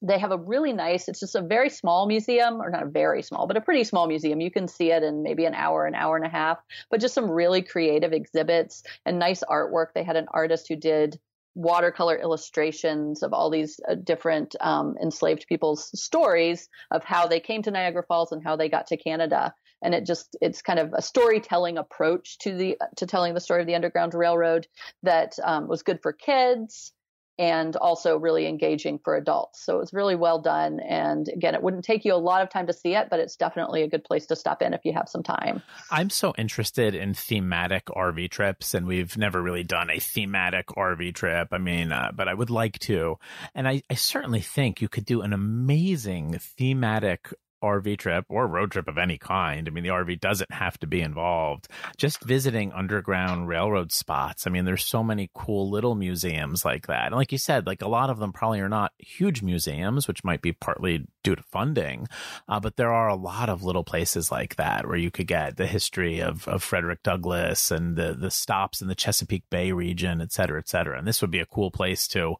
they 0.02 0.18
have 0.18 0.30
a 0.30 0.36
really 0.36 0.72
nice 0.72 1.08
it's 1.08 1.20
just 1.20 1.34
a 1.34 1.40
very 1.40 1.70
small 1.70 2.06
museum 2.06 2.60
or 2.60 2.70
not 2.70 2.82
a 2.82 2.88
very 2.88 3.22
small 3.22 3.46
but 3.46 3.56
a 3.56 3.60
pretty 3.60 3.84
small 3.84 4.06
museum. 4.06 4.40
You 4.40 4.50
can 4.50 4.68
see 4.68 4.90
it 4.90 5.02
in 5.02 5.22
maybe 5.22 5.44
an 5.44 5.54
hour 5.54 5.86
an 5.86 5.94
hour 5.94 6.16
and 6.16 6.26
a 6.26 6.30
half 6.30 6.58
but 6.90 7.00
just 7.00 7.14
some 7.14 7.30
really 7.30 7.62
creative 7.62 8.12
exhibits 8.12 8.82
and 9.04 9.18
nice 9.18 9.42
artwork. 9.48 9.88
They 9.94 10.04
had 10.04 10.16
an 10.16 10.26
artist 10.32 10.68
who 10.68 10.76
did 10.76 11.18
watercolor 11.54 12.18
illustrations 12.18 13.22
of 13.22 13.32
all 13.32 13.48
these 13.48 13.80
uh, 13.88 13.94
different 13.94 14.54
um, 14.60 14.94
enslaved 15.02 15.46
people's 15.48 15.90
stories 15.98 16.68
of 16.90 17.02
how 17.02 17.26
they 17.26 17.40
came 17.40 17.62
to 17.62 17.70
niagara 17.70 18.02
falls 18.02 18.30
and 18.30 18.44
how 18.44 18.56
they 18.56 18.68
got 18.68 18.86
to 18.88 18.96
canada. 18.96 19.54
And 19.82 19.94
it 19.94 20.04
just 20.06 20.36
it's 20.40 20.62
kind 20.62 20.78
of 20.78 20.92
a 20.94 21.02
storytelling 21.02 21.78
approach 21.78 22.38
to 22.38 22.54
the 22.54 22.76
to 22.96 23.06
telling 23.06 23.34
the 23.34 23.40
story 23.40 23.62
of 23.62 23.66
the 23.66 23.74
underground 23.74 24.14
railroad 24.14 24.66
that 25.02 25.38
um, 25.42 25.68
was 25.68 25.82
good 25.82 26.00
for 26.02 26.12
kids 26.12 26.92
and 27.38 27.76
also 27.76 28.16
really 28.16 28.46
engaging 28.46 28.98
for 28.98 29.16
adults. 29.16 29.62
So 29.64 29.76
it 29.76 29.80
was 29.80 29.92
really 29.92 30.16
well 30.16 30.40
done. 30.40 30.80
And 30.80 31.28
again, 31.28 31.54
it 31.54 31.62
wouldn't 31.62 31.84
take 31.84 32.04
you 32.04 32.14
a 32.14 32.16
lot 32.16 32.42
of 32.42 32.48
time 32.48 32.66
to 32.66 32.72
see 32.72 32.94
it, 32.94 33.08
but 33.10 33.20
it's 33.20 33.36
definitely 33.36 33.82
a 33.82 33.88
good 33.88 34.04
place 34.04 34.26
to 34.26 34.36
stop 34.36 34.62
in 34.62 34.72
if 34.72 34.84
you 34.84 34.92
have 34.94 35.08
some 35.08 35.22
time. 35.22 35.62
I'm 35.90 36.10
so 36.10 36.34
interested 36.38 36.94
in 36.94 37.14
thematic 37.14 37.86
RV 37.86 38.30
trips, 38.30 38.74
and 38.74 38.86
we've 38.86 39.16
never 39.18 39.42
really 39.42 39.64
done 39.64 39.90
a 39.90 39.98
thematic 39.98 40.68
RV 40.68 41.14
trip. 41.14 41.48
I 41.52 41.58
mean, 41.58 41.92
uh, 41.92 42.12
but 42.14 42.28
I 42.28 42.34
would 42.34 42.50
like 42.50 42.78
to. 42.80 43.18
And 43.54 43.68
I, 43.68 43.82
I 43.90 43.94
certainly 43.94 44.40
think 44.40 44.80
you 44.80 44.88
could 44.88 45.04
do 45.04 45.20
an 45.20 45.32
amazing 45.32 46.38
thematic 46.38 47.32
RV 47.62 47.98
trip 47.98 48.24
or 48.28 48.46
road 48.46 48.70
trip 48.70 48.88
of 48.88 48.98
any 48.98 49.18
kind. 49.18 49.66
I 49.66 49.70
mean, 49.70 49.84
the 49.84 49.90
RV 49.90 50.20
doesn't 50.20 50.52
have 50.52 50.78
to 50.78 50.86
be 50.86 51.00
involved. 51.00 51.68
Just 51.96 52.22
visiting 52.22 52.72
underground 52.72 53.48
railroad 53.48 53.92
spots. 53.92 54.46
I 54.46 54.50
mean, 54.50 54.64
there's 54.64 54.84
so 54.84 55.02
many 55.02 55.30
cool 55.34 55.70
little 55.70 55.94
museums 55.94 56.64
like 56.64 56.86
that. 56.86 57.06
And 57.06 57.14
like 57.14 57.32
you 57.32 57.38
said, 57.38 57.66
like 57.66 57.82
a 57.82 57.88
lot 57.88 58.10
of 58.10 58.18
them 58.18 58.32
probably 58.32 58.60
are 58.60 58.68
not 58.68 58.92
huge 58.98 59.42
museums, 59.42 60.06
which 60.06 60.24
might 60.24 60.42
be 60.42 60.52
partly 60.52 61.06
due 61.22 61.34
to 61.34 61.42
funding. 61.42 62.06
Uh, 62.48 62.60
but 62.60 62.76
there 62.76 62.92
are 62.92 63.08
a 63.08 63.16
lot 63.16 63.48
of 63.48 63.64
little 63.64 63.84
places 63.84 64.30
like 64.30 64.56
that 64.56 64.86
where 64.86 64.96
you 64.96 65.10
could 65.10 65.26
get 65.26 65.56
the 65.56 65.66
history 65.66 66.20
of, 66.20 66.46
of 66.48 66.62
Frederick 66.62 67.02
Douglass 67.02 67.70
and 67.70 67.96
the, 67.96 68.14
the 68.14 68.30
stops 68.30 68.80
in 68.80 68.88
the 68.88 68.94
Chesapeake 68.94 69.48
Bay 69.50 69.72
region, 69.72 70.20
et 70.20 70.32
cetera, 70.32 70.58
et 70.58 70.68
cetera. 70.68 70.98
And 70.98 71.06
this 71.06 71.20
would 71.20 71.30
be 71.30 71.40
a 71.40 71.46
cool 71.46 71.70
place 71.70 72.06
to 72.08 72.36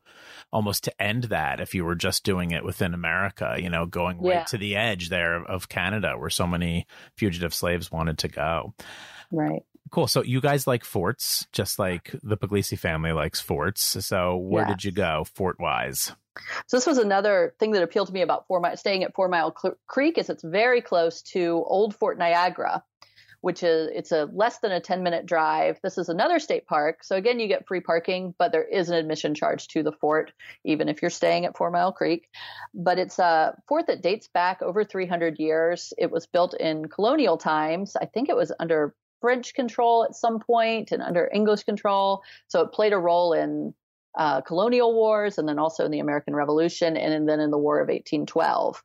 almost 0.52 0.85
to 0.85 1.02
end 1.02 1.24
that 1.24 1.61
if 1.61 1.74
you 1.74 1.85
were 1.85 1.94
just 1.94 2.24
doing 2.24 2.50
it 2.50 2.64
within 2.64 2.94
America, 2.94 3.57
you 3.59 3.68
know, 3.68 3.87
going 3.87 4.22
yeah. 4.22 4.38
right 4.38 4.46
to 4.46 4.59
the 4.59 4.76
edge 4.76 5.06
there 5.09 5.42
of 5.45 5.69
Canada 5.69 6.14
where 6.16 6.31
so 6.31 6.47
many 6.47 6.87
fugitive 7.16 7.55
slaves 7.55 7.90
wanted 7.90 8.19
to 8.19 8.29
go. 8.29 8.75
Right. 9.31 9.62
Cool. 9.90 10.09
So 10.09 10.23
you 10.23 10.40
guys 10.40 10.66
like 10.66 10.85
forts, 10.85 11.47
just 11.53 11.79
like 11.79 12.14
the 12.23 12.37
Puglisi 12.37 12.79
family 12.79 13.12
likes 13.12 13.40
forts. 13.40 14.05
So 14.05 14.37
where 14.37 14.66
did 14.66 14.85
you 14.85 14.90
go 14.90 15.25
fort 15.35 15.61
wise? 15.61 16.12
So 16.66 16.77
this 16.77 16.87
was 16.87 16.99
another 16.99 17.55
thing 17.59 17.73
that 17.73 17.83
appealed 17.83 18.09
to 18.09 18.12
me 18.12 18.21
about 18.21 18.47
Four 18.47 18.61
Mile, 18.61 18.77
staying 18.77 19.05
at 19.05 19.14
Four 19.14 19.29
Mile 19.29 19.53
Creek 19.87 20.19
is 20.19 20.29
it's 20.29 20.45
very 20.45 20.83
close 20.83 21.23
to 21.23 21.64
Old 21.66 21.95
Fort 21.97 22.19
Niagara, 22.19 22.83
which 23.47 23.63
is 23.63 23.89
it's 23.95 24.11
a 24.11 24.25
less 24.33 24.59
than 24.59 24.73
a 24.73 24.81
10 24.81 25.05
minute 25.05 25.25
drive. 25.25 25.79
This 25.81 25.99
is 25.99 26.09
another 26.09 26.41
state 26.41 26.67
park. 26.67 27.05
So 27.05 27.15
again, 27.15 27.39
you 27.39 27.47
get 27.47 27.69
free 27.69 27.79
parking, 27.79 28.35
but 28.41 28.51
there 28.51 28.65
is 28.65 28.89
an 28.89 28.97
admission 28.97 29.37
charge 29.37 29.69
to 29.69 29.85
the 29.85 29.93
fort, 29.93 30.33
even 30.65 30.89
if 30.89 31.01
you're 31.01 31.13
staying 31.13 31.45
at 31.45 31.57
Four 31.57 31.71
Mile 31.71 31.93
Creek. 31.93 32.29
But 32.75 32.99
it's 32.99 33.21
a 33.21 33.57
fort 33.69 33.87
that 33.87 34.03
dates 34.03 34.27
back 34.27 34.63
over 34.63 34.83
300 34.83 35.39
years. 35.39 35.93
It 35.97 36.11
was 36.11 36.27
built 36.27 36.55
in 36.55 36.89
colonial 36.89 37.37
times. 37.37 37.95
I 37.95 38.07
think 38.07 38.29
it 38.29 38.35
was 38.35 38.51
under 38.59 38.97
French 39.21 39.55
control 39.55 40.03
at 40.03 40.17
some 40.17 40.41
point 40.41 40.91
and 40.91 41.01
under 41.01 41.31
English 41.33 41.63
control. 41.63 42.25
So 42.49 42.63
it 42.63 42.73
played 42.73 42.95
a 42.95 42.99
role 42.99 43.33
in 43.33 43.75
uh, 44.17 44.41
colonial 44.41 44.93
wars 44.93 45.39
and 45.39 45.49
then 45.49 45.61
also 45.61 45.85
in 45.85 45.93
the 45.93 46.01
American 46.01 46.35
Revolution 46.35 46.97
and 46.97 47.29
then 47.29 47.39
in 47.39 47.53
the 47.53 47.59
War 47.59 47.79
of 47.79 47.87
1812. 47.87 48.83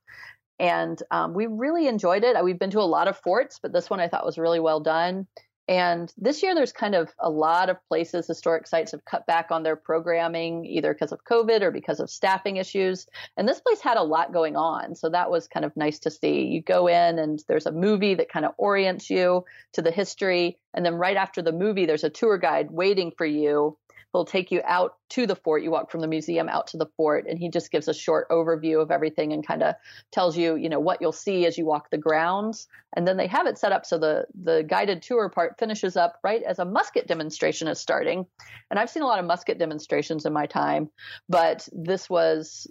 And 0.61 1.01
um, 1.09 1.33
we 1.33 1.47
really 1.47 1.87
enjoyed 1.87 2.23
it. 2.23 2.41
We've 2.43 2.59
been 2.59 2.69
to 2.69 2.81
a 2.81 2.81
lot 2.81 3.07
of 3.07 3.17
forts, 3.17 3.59
but 3.59 3.73
this 3.73 3.89
one 3.89 3.99
I 3.99 4.07
thought 4.07 4.27
was 4.27 4.37
really 4.37 4.59
well 4.59 4.79
done. 4.79 5.25
And 5.67 6.13
this 6.17 6.43
year, 6.43 6.53
there's 6.53 6.71
kind 6.71 6.93
of 6.93 7.09
a 7.17 7.29
lot 7.29 7.69
of 7.69 7.77
places, 7.87 8.27
historic 8.27 8.67
sites 8.67 8.91
have 8.91 9.03
cut 9.05 9.25
back 9.25 9.47
on 9.49 9.63
their 9.63 9.75
programming, 9.75 10.65
either 10.65 10.93
because 10.93 11.11
of 11.11 11.23
COVID 11.23 11.61
or 11.61 11.71
because 11.71 11.99
of 11.99 12.11
staffing 12.11 12.57
issues. 12.57 13.07
And 13.37 13.47
this 13.47 13.61
place 13.61 13.81
had 13.81 13.97
a 13.97 14.03
lot 14.03 14.33
going 14.33 14.55
on. 14.55 14.93
So 14.93 15.09
that 15.09 15.31
was 15.31 15.47
kind 15.47 15.65
of 15.65 15.75
nice 15.75 15.97
to 15.99 16.11
see. 16.11 16.45
You 16.45 16.61
go 16.61 16.87
in 16.87 17.17
and 17.17 17.43
there's 17.47 17.65
a 17.65 17.71
movie 17.71 18.15
that 18.15 18.29
kind 18.29 18.45
of 18.45 18.53
orients 18.57 19.09
you 19.09 19.45
to 19.73 19.81
the 19.81 19.91
history. 19.91 20.59
And 20.75 20.85
then 20.85 20.95
right 20.95 21.17
after 21.17 21.41
the 21.41 21.53
movie, 21.53 21.87
there's 21.87 22.03
a 22.03 22.09
tour 22.09 22.37
guide 22.37 22.69
waiting 22.69 23.11
for 23.17 23.25
you 23.25 23.77
he'll 24.11 24.25
take 24.25 24.51
you 24.51 24.61
out 24.65 24.95
to 25.09 25.25
the 25.25 25.35
fort. 25.35 25.63
You 25.63 25.71
walk 25.71 25.91
from 25.91 26.01
the 26.01 26.07
museum 26.07 26.49
out 26.49 26.67
to 26.67 26.77
the 26.77 26.87
fort, 26.97 27.25
and 27.27 27.37
he 27.37 27.49
just 27.49 27.71
gives 27.71 27.87
a 27.87 27.93
short 27.93 28.29
overview 28.29 28.81
of 28.81 28.91
everything 28.91 29.33
and 29.33 29.45
kind 29.45 29.63
of 29.63 29.75
tells 30.11 30.37
you, 30.37 30.55
you 30.55 30.69
know, 30.69 30.79
what 30.79 31.01
you'll 31.01 31.11
see 31.11 31.45
as 31.45 31.57
you 31.57 31.65
walk 31.65 31.89
the 31.89 31.97
grounds. 31.97 32.67
And 32.95 33.07
then 33.07 33.17
they 33.17 33.27
have 33.27 33.47
it 33.47 33.57
set 33.57 33.71
up 33.71 33.85
so 33.85 33.97
the 33.97 34.25
the 34.43 34.63
guided 34.63 35.01
tour 35.01 35.29
part 35.29 35.57
finishes 35.57 35.95
up 35.95 36.19
right 36.23 36.43
as 36.43 36.59
a 36.59 36.65
musket 36.65 37.07
demonstration 37.07 37.67
is 37.67 37.79
starting. 37.79 38.25
And 38.69 38.79
I've 38.79 38.89
seen 38.89 39.03
a 39.03 39.07
lot 39.07 39.19
of 39.19 39.25
musket 39.25 39.57
demonstrations 39.57 40.25
in 40.25 40.33
my 40.33 40.45
time, 40.45 40.89
but 41.29 41.67
this 41.71 42.09
was 42.09 42.67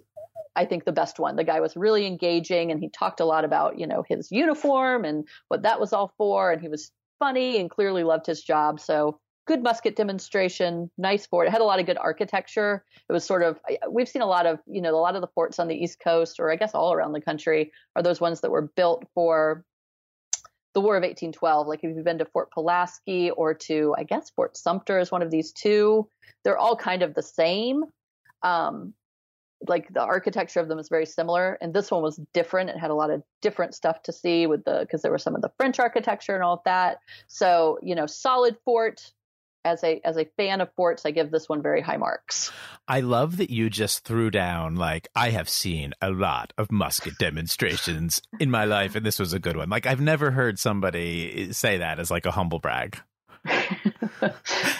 I 0.55 0.65
think 0.65 0.83
the 0.83 0.91
best 0.91 1.17
one. 1.17 1.37
The 1.37 1.43
guy 1.43 1.61
was 1.61 1.77
really 1.77 2.05
engaging 2.05 2.71
and 2.71 2.79
he 2.79 2.89
talked 2.89 3.19
a 3.19 3.25
lot 3.25 3.45
about, 3.45 3.79
you 3.79 3.87
know, 3.87 4.03
his 4.07 4.31
uniform 4.31 5.05
and 5.05 5.27
what 5.47 5.63
that 5.63 5.79
was 5.79 5.93
all 5.93 6.13
for. 6.17 6.51
And 6.51 6.61
he 6.61 6.67
was 6.67 6.91
funny 7.19 7.59
and 7.59 7.69
clearly 7.69 8.03
loved 8.03 8.25
his 8.25 8.43
job. 8.43 8.79
So 8.79 9.19
good 9.51 9.63
musket 9.63 9.97
demonstration, 9.97 10.89
nice 10.97 11.25
fort. 11.25 11.45
It 11.45 11.51
had 11.51 11.59
a 11.59 11.65
lot 11.65 11.81
of 11.81 11.85
good 11.85 11.97
architecture. 11.97 12.85
It 13.09 13.11
was 13.11 13.25
sort 13.25 13.43
of 13.43 13.59
we've 13.89 14.07
seen 14.07 14.21
a 14.21 14.25
lot 14.25 14.45
of 14.45 14.59
you 14.65 14.81
know 14.81 14.95
a 14.95 14.95
lot 14.95 15.15
of 15.15 15.21
the 15.21 15.27
forts 15.27 15.59
on 15.59 15.67
the 15.67 15.75
East 15.75 15.99
Coast, 16.01 16.39
or 16.39 16.49
I 16.49 16.55
guess 16.55 16.73
all 16.73 16.93
around 16.93 17.11
the 17.11 17.19
country, 17.19 17.73
are 17.97 18.01
those 18.01 18.21
ones 18.21 18.39
that 18.41 18.51
were 18.51 18.71
built 18.77 19.05
for 19.13 19.65
the 20.73 20.79
War 20.79 20.95
of 20.95 21.01
1812. 21.01 21.67
Like 21.67 21.83
if 21.83 21.93
you've 21.93 22.05
been 22.05 22.19
to 22.19 22.25
Fort 22.25 22.49
Pulaski 22.51 23.29
or 23.31 23.53
to 23.53 23.93
I 23.97 24.03
guess 24.03 24.29
Fort 24.29 24.55
Sumter 24.55 24.99
is 24.99 25.11
one 25.11 25.21
of 25.21 25.31
these 25.31 25.51
two. 25.51 26.07
They're 26.45 26.57
all 26.57 26.77
kind 26.77 27.03
of 27.03 27.13
the 27.13 27.21
same. 27.21 27.83
Um, 28.43 28.93
like 29.67 29.93
the 29.93 30.01
architecture 30.01 30.61
of 30.61 30.69
them 30.69 30.79
is 30.79 30.89
very 30.89 31.05
similar 31.05 31.55
and 31.61 31.71
this 31.71 31.91
one 31.91 32.01
was 32.01 32.19
different 32.33 32.71
it 32.71 32.77
had 32.77 32.89
a 32.89 32.95
lot 32.95 33.11
of 33.11 33.21
different 33.43 33.75
stuff 33.75 34.01
to 34.01 34.11
see 34.11 34.47
with 34.47 34.65
the 34.65 34.79
because 34.79 35.03
there 35.03 35.11
was 35.11 35.21
some 35.21 35.35
of 35.35 35.41
the 35.43 35.51
french 35.55 35.79
architecture 35.79 36.33
and 36.33 36.43
all 36.43 36.55
of 36.55 36.63
that 36.65 36.97
so 37.27 37.77
you 37.83 37.93
know 37.93 38.07
solid 38.07 38.57
fort 38.65 39.11
as 39.63 39.83
a 39.83 40.01
as 40.03 40.17
a 40.17 40.25
fan 40.37 40.61
of 40.61 40.73
forts, 40.75 41.05
I 41.05 41.11
give 41.11 41.31
this 41.31 41.47
one 41.47 41.61
very 41.61 41.81
high 41.81 41.97
marks. 41.97 42.51
I 42.87 43.01
love 43.01 43.37
that 43.37 43.49
you 43.49 43.69
just 43.69 44.03
threw 44.03 44.29
down 44.29 44.75
like 44.75 45.07
I 45.15 45.29
have 45.29 45.49
seen 45.49 45.93
a 46.01 46.11
lot 46.11 46.53
of 46.57 46.71
musket 46.71 47.17
demonstrations 47.17 48.21
in 48.39 48.49
my 48.49 48.65
life, 48.65 48.95
and 48.95 49.05
this 49.05 49.19
was 49.19 49.33
a 49.33 49.39
good 49.39 49.57
one. 49.57 49.69
Like 49.69 49.85
I've 49.85 50.01
never 50.01 50.31
heard 50.31 50.59
somebody 50.59 51.53
say 51.53 51.77
that 51.77 51.99
as 51.99 52.11
like 52.11 52.25
a 52.25 52.31
humble 52.31 52.59
brag. 52.59 52.99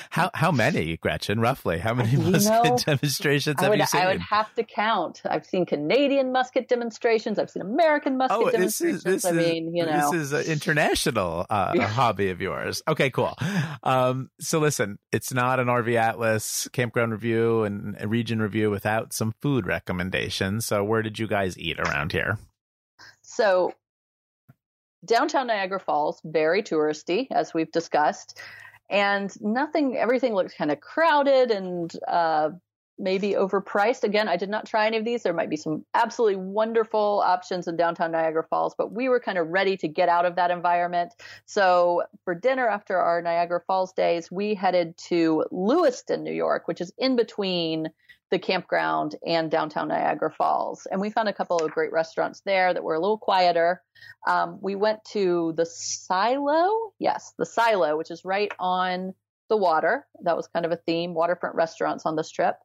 How 0.10 0.30
how 0.34 0.52
many, 0.52 0.98
Gretchen? 0.98 1.40
Roughly, 1.40 1.80
how 1.80 1.94
many 1.94 2.16
musket 2.32 2.64
know, 2.64 2.78
demonstrations 2.78 3.60
have 3.60 3.70
would, 3.70 3.80
you 3.80 3.86
seen? 3.86 4.02
I 4.02 4.08
would 4.08 4.22
have 4.22 4.54
to 4.56 4.64
count. 4.64 5.22
I've 5.26 5.46
seen 5.46 5.66
Canadian 5.66 6.32
musket 6.32 6.68
demonstrations. 6.68 7.40
I've 7.40 7.50
seen 7.50 7.62
American 7.62 8.18
musket 8.18 8.38
oh, 8.38 8.50
demonstrations. 8.50 9.04
This 9.04 9.14
is, 9.16 9.24
this 9.24 9.26
I 9.26 9.32
mean, 9.32 9.76
you 9.76 9.86
know, 9.86 10.12
this 10.12 10.22
is 10.22 10.34
an 10.34 10.46
international 10.46 11.46
uh, 11.50 11.80
hobby 11.88 12.30
of 12.30 12.42
yours. 12.42 12.82
Okay, 12.88 13.10
cool. 13.10 13.38
Um, 13.84 14.30
so 14.40 14.60
listen, 14.60 15.00
it's 15.12 15.34
not 15.34 15.60
an 15.60 15.68
RV 15.68 15.96
Atlas 15.96 16.68
campground 16.72 17.12
review 17.12 17.64
and 17.64 17.96
a 18.00 18.08
region 18.08 18.42
review 18.42 18.70
without 18.70 19.14
some 19.14 19.34
food 19.42 19.66
recommendations. 19.66 20.66
So, 20.66 20.84
where 20.84 21.02
did 21.02 21.20
you 21.20 21.28
guys 21.28 21.58
eat 21.58 21.80
around 21.80 22.12
here? 22.12 22.38
So 23.22 23.74
downtown 25.06 25.48
Niagara 25.48 25.80
Falls, 25.80 26.22
very 26.24 26.62
touristy, 26.64 27.28
as 27.32 27.54
we've 27.54 27.72
discussed, 27.72 28.40
and 28.92 29.32
nothing, 29.42 29.98
everything 29.98 30.36
looked 30.36 30.58
kind 30.58 30.70
of 30.70 30.82
crowded 30.82 31.50
and 31.50 31.92
uh, 32.08 32.50
maybe 33.00 33.32
overpriced. 33.32 34.04
Again, 34.04 34.28
I 34.28 34.38
did 34.38 34.50
not 34.50 34.68
try 34.68 34.86
any 34.86 34.98
of 34.98 35.06
these. 35.06 35.24
There 35.24 35.34
might 35.34 35.50
be 35.50 35.56
some 35.56 35.86
absolutely 35.94 36.36
wonderful 36.36 37.24
options 37.26 37.68
in 37.68 37.78
downtown 37.78 38.12
Niagara 38.12 38.44
Falls, 38.44 38.76
but 38.78 38.92
we 38.92 39.10
were 39.10 39.20
kind 39.20 39.38
of 39.38 39.48
ready 39.48 39.78
to 39.78 39.88
get 39.88 40.10
out 40.10 40.26
of 40.26 40.36
that 40.36 40.52
environment. 40.52 41.14
So 41.46 42.04
for 42.26 42.36
dinner 42.36 42.68
after 42.68 42.98
our 42.98 43.22
Niagara 43.22 43.62
Falls 43.66 43.94
days, 43.94 44.30
we 44.30 44.54
headed 44.54 44.98
to 45.10 45.46
Lewiston, 45.52 46.24
New 46.24 46.34
York, 46.34 46.68
which 46.68 46.82
is 46.82 46.94
in 46.98 47.16
between 47.16 47.88
the 48.32 48.40
campground 48.40 49.16
and 49.28 49.52
downtown 49.52 49.90
Niagara 49.90 50.32
Falls. 50.32 50.88
And 50.90 51.02
we 51.02 51.10
found 51.10 51.28
a 51.28 51.34
couple 51.34 51.58
of 51.58 51.72
great 51.72 51.92
restaurants 51.92 52.42
there 52.46 52.74
that 52.74 52.84
were 52.84 52.96
a 52.96 53.00
little 53.00 53.18
quieter. 53.18 53.84
Um, 54.28 54.58
we 54.62 54.76
went 54.76 55.04
to 55.12 55.54
the 55.58 55.66
Silo, 55.66 56.94
yes, 56.98 57.34
the 57.38 57.46
Silo, 57.46 57.98
which 57.98 58.10
is 58.10 58.24
right 58.24 58.52
on 58.58 59.14
the 59.50 59.58
water. 59.58 60.08
That 60.24 60.38
was 60.38 60.48
kind 60.48 60.66
of 60.66 60.72
a 60.72 60.78
theme, 60.78 61.14
waterfront 61.14 61.56
restaurants 61.56 62.06
on 62.06 62.16
this 62.16 62.32
trip. 62.32 62.56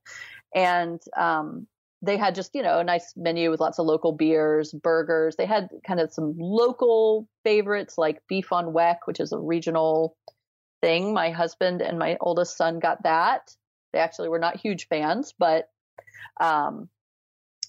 And 0.54 1.00
um, 1.16 1.66
they 2.00 2.16
had 2.16 2.36
just, 2.36 2.54
you 2.54 2.62
know, 2.62 2.78
a 2.78 2.84
nice 2.84 3.12
menu 3.16 3.50
with 3.50 3.58
lots 3.58 3.80
of 3.80 3.86
local 3.86 4.12
beers, 4.12 4.72
burgers. 4.72 5.34
They 5.34 5.46
had 5.46 5.68
kind 5.84 5.98
of 5.98 6.12
some 6.12 6.34
local 6.38 7.28
favorites 7.42 7.98
like 7.98 8.22
beef 8.28 8.52
on 8.52 8.66
weck, 8.66 8.98
which 9.06 9.18
is 9.18 9.32
a 9.32 9.38
regional 9.38 10.16
thing. 10.80 11.12
My 11.12 11.30
husband 11.30 11.82
and 11.82 11.98
my 11.98 12.16
oldest 12.20 12.56
son 12.56 12.78
got 12.78 13.02
that. 13.02 13.50
They 13.92 13.98
actually 13.98 14.28
were 14.28 14.38
not 14.38 14.56
huge 14.56 14.88
fans, 14.88 15.34
but 15.38 15.68
um, 16.40 16.88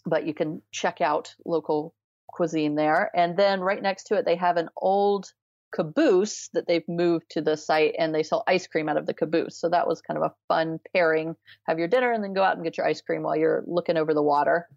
but 0.06 0.26
you 0.26 0.34
can 0.34 0.62
check 0.72 1.02
out 1.02 1.36
local 1.46 1.94
cuisine 2.28 2.76
there. 2.76 3.12
And 3.16 3.38
then 3.38 3.62
right 3.62 3.82
next 3.82 4.06
to 4.06 4.16
it, 4.16 4.26
they 4.26 4.36
have 4.36 4.58
an 4.58 4.70
old 4.78 5.32
caboose 5.74 6.50
that 6.54 6.68
they've 6.68 6.88
moved 6.88 7.26
to 7.32 7.42
the 7.42 7.58
site 7.58 7.96
and 7.98 8.16
they 8.16 8.24
sell 8.24 8.44
ice 8.48 8.68
cream 8.68 8.88
out 8.88 8.98
of 8.98 9.06
the 9.06 9.14
caboose. 9.14 9.60
So 9.60 9.70
that 9.70 9.88
was 9.88 10.02
kind 10.02 10.18
of 10.18 10.24
a 10.24 10.34
fun 10.48 10.80
pairing. 10.94 11.36
Have 11.68 11.80
your 11.80 11.90
dinner 11.90 12.12
and 12.12 12.24
then 12.24 12.34
go 12.34 12.44
out 12.44 12.56
and 12.56 12.64
get 12.64 12.78
your 12.78 12.88
ice 12.88 13.02
cream 13.02 13.24
while 13.24 13.36
you're 13.36 13.64
looking 13.68 13.98
over 13.98 14.14
the 14.14 14.24
water. 14.24 14.68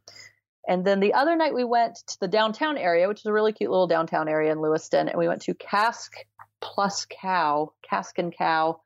And 0.68 0.85
then 0.85 1.00
the 1.00 1.14
other 1.14 1.37
night 1.37 1.55
we 1.55 1.64
went 1.64 1.96
to 2.07 2.16
the 2.20 2.29
downtown 2.29 2.76
area, 2.76 3.09
which 3.09 3.20
is 3.20 3.26
a 3.26 3.33
really 3.33 3.53
cute 3.53 3.70
little 3.70 3.87
downtown 3.87 4.29
area 4.29 4.53
in 4.53 4.61
Lewiston, 4.61 5.09
and 5.09 5.18
we 5.18 5.29
went 5.29 5.42
to 5.42 5.55
Cask 5.55 6.12
Plus 6.61 7.07
Cow, 7.09 7.73
Cask 7.83 8.18
and 8.18 8.37
Cow, 8.37 8.81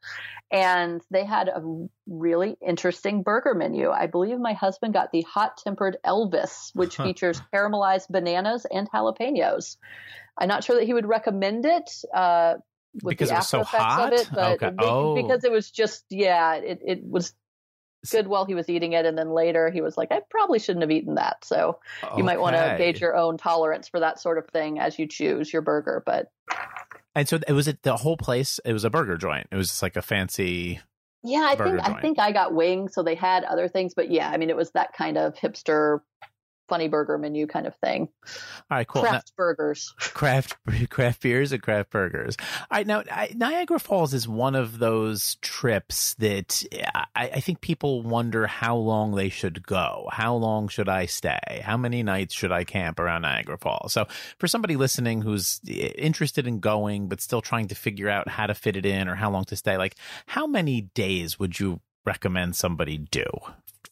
and 0.51 1.03
they 1.11 1.25
had 1.25 1.49
a 1.49 1.87
really 2.07 2.57
interesting 2.67 3.23
burger 3.23 3.55
menu. 3.55 3.91
I 3.91 4.07
believe 4.07 4.39
my 4.39 4.53
husband 4.53 4.95
got 4.95 5.11
the 5.11 5.23
hot 5.23 5.59
tempered 5.59 5.97
Elvis, 6.07 6.71
which 6.75 6.97
features 6.97 7.43
caramelized 7.53 8.09
bananas 8.09 8.67
and 8.71 8.89
jalapenos. 8.91 9.77
I'm 10.39 10.49
not 10.49 10.65
sure 10.65 10.77
that 10.77 10.85
he 10.85 10.95
would 10.95 11.07
recommend 11.07 11.65
it. 11.65 11.91
Uh, 12.13 12.55
with 13.03 13.13
because 13.13 13.29
the 13.29 13.35
it 13.35 13.39
was 13.39 13.49
so 13.49 13.65
hot? 13.65 14.13
It, 14.13 14.29
but 14.33 14.63
okay. 14.63 14.75
oh. 14.79 15.17
because 15.21 15.45
it 15.45 15.51
was 15.51 15.71
just 15.71 16.05
yeah, 16.11 16.55
it, 16.55 16.81
it 16.85 17.01
was 17.03 17.35
good 18.11 18.27
while 18.27 18.45
he 18.45 18.55
was 18.55 18.69
eating 18.69 18.93
it, 18.93 19.07
and 19.07 19.17
then 19.17 19.31
later 19.31 19.71
he 19.71 19.81
was 19.81 19.97
like, 19.97 20.13
I 20.13 20.21
probably 20.31 20.59
shouldn't 20.59 20.83
have 20.83 20.91
eaten 20.91 21.15
that. 21.15 21.45
So 21.45 21.81
okay. 22.03 22.15
you 22.17 22.25
might 22.25 22.41
want 22.41 22.55
to 22.57 22.77
gauge 22.79 23.01
your 23.01 23.17
own 23.17 23.39
tolerance 23.39 23.89
for 23.89 24.01
that 24.01 24.21
sort 24.21 24.39
of 24.39 24.47
thing 24.49 24.79
as 24.79 24.99
you 24.99 25.09
choose 25.09 25.53
your 25.53 25.63
burger. 25.63 26.03
But 26.05 26.31
and 27.15 27.29
so 27.29 27.39
it 27.47 27.53
was 27.53 27.69
it 27.69 27.83
the 27.83 27.97
whole 27.97 28.17
place. 28.17 28.61
It 28.65 28.73
was 28.73 28.85
a 28.85 28.91
burger 28.91 29.17
joint. 29.17 29.49
It 29.51 29.57
was 29.57 29.69
just 29.69 29.83
like 29.83 29.97
a 29.97 30.03
fancy. 30.03 30.81
Yeah, 31.23 31.47
I 31.51 31.57
think 31.57 31.77
joint. 31.77 31.89
I 31.89 32.01
think 32.01 32.19
I 32.19 32.33
got 32.33 32.55
wings, 32.55 32.95
so 32.95 33.03
they 33.03 33.15
had 33.15 33.45
other 33.45 33.69
things, 33.69 33.95
but 33.95 34.11
yeah, 34.11 34.31
I 34.31 34.37
mean 34.37 34.51
it 34.51 34.57
was 34.57 34.71
that 34.73 34.93
kind 34.93 35.17
of 35.17 35.35
hipster 35.35 36.01
funny 36.69 36.89
burger 36.89 37.19
menu 37.19 37.47
kind 37.47 37.67
of 37.67 37.75
thing. 37.77 38.09
All 38.71 38.79
right, 38.79 38.87
cool. 38.87 39.03
Craft 39.03 39.33
now, 39.33 39.35
burgers, 39.37 39.95
craft 39.99 40.57
craft 40.91 41.23
beers, 41.23 41.53
and 41.53 41.63
craft 41.63 41.91
burgers. 41.91 42.37
All 42.41 42.79
right, 42.79 42.87
now 42.87 43.03
I, 43.11 43.33
Niagara 43.35 43.79
Falls 43.79 44.15
is 44.15 44.27
one 44.27 44.55
of 44.55 44.79
those 44.79 45.37
trips 45.37 46.15
that 46.15 46.65
I, 46.95 47.07
I, 47.17 47.41
think 47.41 47.61
people 47.61 48.03
wonder 48.03 48.47
how 48.47 48.77
long 48.77 49.15
they 49.15 49.29
should 49.29 49.67
go. 49.67 50.09
How 50.11 50.35
long 50.35 50.69
should 50.69 50.89
I 50.89 51.07
stay? 51.07 51.63
How 51.63 51.77
many 51.77 52.03
nights 52.03 52.35
should 52.35 52.53
I 52.53 52.65
camp 52.65 52.99
around 52.99 53.23
Niagara 53.23 53.59
Falls? 53.59 53.93
So, 53.93 54.07
for 54.39 54.49
somebody 54.49 54.77
listening 54.77 55.23
who's 55.23 55.61
interested 55.67 56.47
in 56.47 56.61
going 56.61 57.09
but 57.09 57.21
still 57.21 57.43
trying 57.43 57.69
to 57.69 57.75
figure 57.75 58.09
out 58.09 58.29
how 58.29 58.47
to 58.47 58.55
fit 58.55 58.77
it 58.77 58.87
in 58.87 59.09
or 59.09 59.15
how 59.15 59.31
long 59.31 59.45
to 59.47 59.57
stay, 59.57 59.77
like 59.77 59.97
how 60.27 60.47
many 60.47 60.83
days 60.83 61.39
would 61.39 61.59
you 61.59 61.81
recommend 62.07 62.55
somebody 62.55 62.99
do 62.99 63.25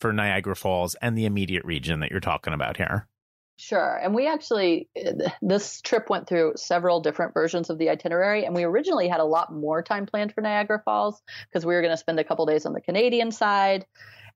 for 0.03 0.13
Niagara 0.13 0.55
Falls 0.55 0.95
and 1.01 1.17
the 1.17 1.25
immediate 1.25 1.65
region 1.65 2.01
that 2.01 2.11
you're 2.11 2.21
talking 2.21 2.53
about 2.53 2.77
here? 2.77 3.09
Sure. 3.57 3.97
And 4.03 4.15
we 4.15 4.27
actually, 4.27 4.89
uh, 4.97 5.31
this 5.41 5.81
trip 5.81 6.11
went 6.11 6.29
through 6.29 6.55
several 6.57 7.01
different 7.01 7.33
versions 7.33 7.71
of 7.71 7.79
the 7.79 7.91
itinerary. 7.91 8.45
And 8.45 8.55
we 8.57 8.65
originally 8.65 9.07
had 9.07 9.21
a 9.21 9.25
lot 9.25 9.55
more 9.55 9.83
time 9.83 10.05
planned 10.07 10.35
for 10.35 10.41
Niagara 10.41 10.83
Falls 10.85 11.23
because 11.49 11.65
we 11.65 11.73
were 11.73 11.81
going 11.81 11.93
to 11.93 11.97
spend 11.97 12.19
a 12.19 12.25
couple 12.25 12.45
days 12.45 12.67
on 12.67 12.73
the 12.73 12.81
Canadian 12.81 13.31
side 13.31 13.87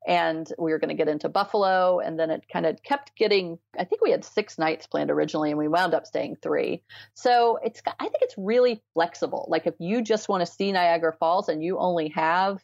and 0.07 0.47
we 0.59 0.71
were 0.71 0.79
going 0.79 0.91
to 0.91 0.95
get 0.95 1.09
into 1.09 1.29
Buffalo. 1.29 1.99
And 1.99 2.17
then 2.17 2.31
it 2.31 2.45
kind 2.53 2.67
of 2.67 2.81
kept 2.85 3.17
getting, 3.17 3.59
I 3.77 3.83
think 3.83 4.01
we 4.01 4.13
had 4.13 4.25
six 4.25 4.59
nights 4.59 4.87
planned 4.87 5.11
originally 5.11 5.51
and 5.51 5.59
we 5.59 5.67
wound 5.67 5.93
up 5.93 6.07
staying 6.07 6.37
three. 6.41 6.85
So 7.15 7.59
it's, 7.65 7.83
I 7.99 8.05
think 8.05 8.19
it's 8.21 8.37
really 8.39 8.81
flexible. 8.95 9.49
Like 9.51 9.67
if 9.67 9.75
you 9.81 10.03
just 10.03 10.29
want 10.29 10.47
to 10.47 10.53
see 10.53 10.71
Niagara 10.71 11.15
Falls 11.19 11.49
and 11.49 11.65
you 11.65 11.79
only 11.79 12.11
have 12.11 12.63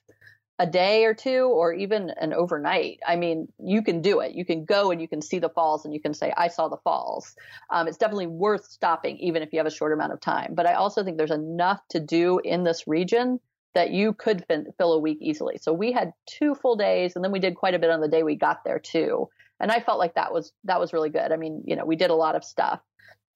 a 0.62 0.66
day 0.66 1.05
or 1.07 1.12
two 1.12 1.51
or 1.53 1.72
even 1.72 2.11
an 2.20 2.33
overnight, 2.33 3.01
I 3.05 3.16
mean, 3.16 3.48
you 3.59 3.83
can 3.83 4.01
do 4.01 4.20
it. 4.20 4.37
You 4.37 4.44
can 4.44 4.64
go 4.64 4.92
and 4.92 5.03
you 5.03 5.09
can 5.09 5.20
see 5.20 5.40
the 5.40 5.48
falls 5.48 5.85
and 5.85 5.92
you 5.92 6.01
can 6.01 6.14
say, 6.14 6.33
I 6.37 6.46
saw 6.46 6.68
the 6.68 6.77
falls. 6.85 7.35
Um, 7.68 7.88
it's 7.88 7.96
definitely 7.96 8.29
worth 8.29 8.66
stopping, 8.66 9.18
even 9.18 9.42
if 9.42 9.53
you 9.53 9.59
have 9.59 9.66
a 9.66 9.72
short 9.72 9.92
amount 9.92 10.12
of 10.12 10.20
time. 10.20 10.55
But 10.55 10.66
I 10.66 10.75
also 10.75 11.03
think 11.03 11.16
there's 11.16 11.33
enough 11.33 11.81
to 11.90 11.98
do 11.98 12.40
in 12.44 12.62
this 12.62 12.87
region 12.87 13.40
that 13.75 13.90
you 13.90 14.12
could 14.12 14.44
fin- 14.46 14.68
fill 14.79 14.92
a 14.92 15.01
week 15.01 15.18
easily. 15.20 15.59
So 15.61 15.72
we 15.72 15.90
had 15.90 16.12
two 16.27 16.55
full 16.55 16.77
days 16.77 17.16
and 17.16 17.25
then 17.25 17.33
we 17.33 17.40
did 17.40 17.57
quite 17.57 17.75
a 17.75 17.81
bit 17.81 17.90
on 17.90 18.01
the 18.01 18.07
day 18.07 18.22
we 18.22 18.37
got 18.37 18.62
there 18.64 18.79
too. 18.79 19.31
And 19.59 19.72
I 19.72 19.81
felt 19.81 19.98
like 19.98 20.14
that 20.14 20.33
was 20.33 20.53
that 20.62 20.79
was 20.79 20.92
really 20.92 21.11
good. 21.11 21.33
I 21.33 21.37
mean, 21.37 21.64
you 21.66 21.75
know, 21.75 21.85
we 21.85 21.96
did 21.96 22.11
a 22.11 22.14
lot 22.14 22.37
of 22.37 22.44
stuff. 22.44 22.79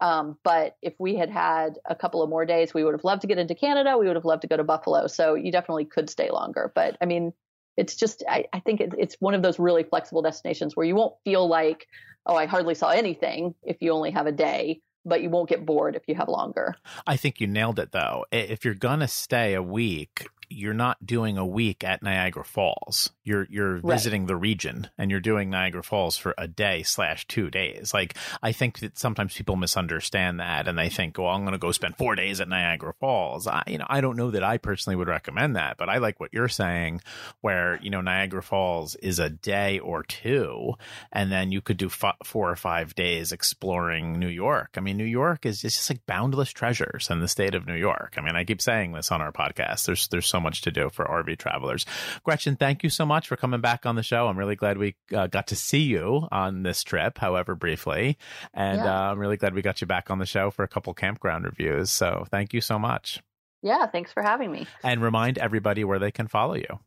Um, 0.01 0.37
but 0.45 0.77
if 0.83 0.95
we 0.99 1.17
had 1.17 1.31
had 1.31 1.79
a 1.87 1.95
couple 1.95 2.23
of 2.23 2.29
more 2.29 2.45
days, 2.45 2.75
we 2.75 2.85
would 2.85 2.93
have 2.95 3.05
loved 3.05 3.23
to 3.23 3.27
get 3.27 3.39
into 3.39 3.55
Canada. 3.55 3.97
We 3.99 4.07
would 4.07 4.17
have 4.17 4.25
loved 4.25 4.43
to 4.43 4.49
go 4.49 4.57
to 4.57 4.65
Buffalo. 4.65 5.07
So 5.07 5.35
you 5.35 5.51
definitely 5.51 5.87
could 5.87 6.11
stay 6.11 6.31
longer. 6.31 6.71
But 6.75 6.97
I 7.01 7.07
mean, 7.07 7.33
it's 7.77 7.95
just, 7.95 8.23
I, 8.29 8.47
I 8.53 8.61
think 8.61 8.81
it, 8.81 8.95
it's 8.99 9.17
one 9.21 9.35
of 9.35 9.43
those 9.43 9.59
really 9.59 9.85
flexible 9.85 10.23
destinations 10.23 10.77
where 10.77 10.87
you 10.87 10.95
won't 10.95 11.15
feel 11.25 11.47
like, 11.47 11.87
oh, 12.27 12.37
I 12.37 12.47
hardly 12.47 12.75
saw 12.75 12.91
anything 12.91 13.55
if 13.63 13.79
you 13.81 13.93
only 13.93 14.11
have 14.11 14.27
a 14.27 14.33
day, 14.33 14.81
but 15.05 15.23
you 15.23 15.31
won't 15.31 15.49
get 15.49 15.65
bored 15.65 15.95
if 15.95 16.03
you 16.09 16.15
have 16.15 16.29
longer. 16.29 16.75
I 17.07 17.17
think 17.17 17.41
you 17.41 17.47
nailed 17.47 17.79
it 17.79 17.93
though. 17.93 18.25
If 18.33 18.65
you're 18.65 18.75
going 18.75 19.01
to 19.01 19.09
stay 19.09 19.55
a 19.55 19.63
week, 19.63 20.27
you're 20.49 20.75
not 20.75 21.05
doing 21.05 21.39
a 21.39 21.47
week 21.47 21.85
at 21.85 22.03
Niagara 22.03 22.45
Falls. 22.45 23.11
You're 23.25 23.47
you're 23.51 23.75
right. 23.75 23.95
visiting 23.95 24.27
the 24.27 24.37
region 24.37 24.89
and 24.99 25.11
you're 25.11 25.21
doing 25.21 25.51
Niagara 25.51 25.83
Falls 25.83 26.17
for 26.17 26.35
a 26.39 26.47
day 26.47 26.83
slash 26.83 27.27
two 27.27 27.51
days. 27.51 27.93
Like 27.93 28.15
I 28.43 28.53
think 28.53 28.79
that 28.81 28.99
sometimes 28.99 29.35
people 29.35 29.57
misunderstand 29.57 30.41
that 30.41 30.69
and 30.69 30.79
they 30.79 30.89
think, 30.89 31.19
well, 31.19 31.29
I'm 31.29 31.43
going 31.43 31.53
to 31.53 31.59
go 31.59 31.73
spend 31.73 31.97
four 31.97 32.15
days 32.15 32.41
at 32.41 32.49
Niagara 32.49 32.95
Falls. 33.01 33.47
I, 33.47 33.63
you 33.67 33.79
know, 33.79 33.87
I 33.89 34.01
don't 34.01 34.17
know 34.17 34.31
that 34.31 34.45
I 34.45 34.59
personally 34.59 34.97
would 34.97 35.09
recommend 35.09 35.57
that, 35.57 35.77
but 35.77 35.89
I 35.89 35.99
like 35.99 36.21
what 36.21 36.33
you're 36.33 36.49
saying, 36.49 37.01
where 37.41 37.79
you 37.83 37.91
know 37.91 38.01
Niagara 38.01 38.43
Falls 38.43 38.95
is 38.97 39.19
a 39.19 39.31
day 39.31 39.79
or 39.79 40.03
two, 40.03 40.75
and 41.13 41.31
then 41.31 41.53
you 41.53 41.61
could 41.61 41.77
do 41.77 41.87
f- 41.87 42.17
four 42.25 42.51
or 42.51 42.57
five 42.57 42.95
days 42.95 43.33
exploring 43.33 44.19
New 44.19 44.29
York. 44.29 44.75
I 44.77 44.81
mean, 44.81 44.97
New 44.97 45.05
York 45.05 45.47
is 45.47 45.63
just 45.63 45.91
like 45.91 46.07
boundless 46.07 46.51
treasures 46.51 47.09
in 47.11 47.21
the 47.21 47.29
state 47.29 47.55
of 47.55 47.67
New 47.67 47.75
York. 47.75 48.15
I 48.17 48.21
mean, 48.21 48.37
I 48.37 48.45
keep 48.45 48.63
saying 48.63 48.93
this 48.93 49.11
on 49.11 49.21
our 49.21 49.33
podcast. 49.33 49.87
There's 49.87 50.09
there's 50.09 50.27
so 50.27 50.36
much 50.41 50.63
to 50.63 50.71
do 50.71 50.91
for 50.91 51.05
RV 51.05 51.39
travelers. 51.39 51.87
Gretchen, 52.25 52.57
thank 52.57 52.83
you 52.83 52.91
so 52.91 53.07
much 53.07 53.29
for 53.29 53.37
coming 53.37 53.61
back 53.61 53.87
on 53.87 53.97
the 53.97 54.03
show. 54.03 54.29
I'm 54.29 54.39
really 54.39 54.57
glad 54.57 54.79
we 54.79 54.97
uh, 55.15 55.27
got 55.27 55.49
to 55.49 55.57
see 55.57 55.83
you 55.83 56.29
on 56.31 56.63
this 56.63 56.83
trip, 56.83 57.19
however 57.19 57.55
briefly, 57.55 58.19
and 58.55 58.79
yeah. 58.79 59.09
uh, 59.09 59.13
I'm 59.13 59.19
really 59.19 59.37
glad 59.37 59.55
we 59.55 59.63
got 59.63 59.81
you 59.81 59.87
back 59.87 60.11
on 60.11 60.19
the 60.19 60.27
show 60.27 60.51
for 60.51 60.63
a 60.63 60.69
couple 60.69 60.93
campground 60.95 61.45
reviews. 61.45 61.91
So 61.91 62.27
thank 62.31 62.55
you 62.55 62.61
so 62.61 62.79
much. 62.79 63.23
Yeah, 63.63 63.87
thanks 63.87 64.13
for 64.13 64.23
having 64.23 64.53
me. 64.53 64.67
And 64.85 65.03
remind 65.03 65.39
everybody 65.39 65.85
where 65.85 65.99
they 65.99 66.11
can 66.11 66.29
follow 66.29 66.55
you. 66.55 66.79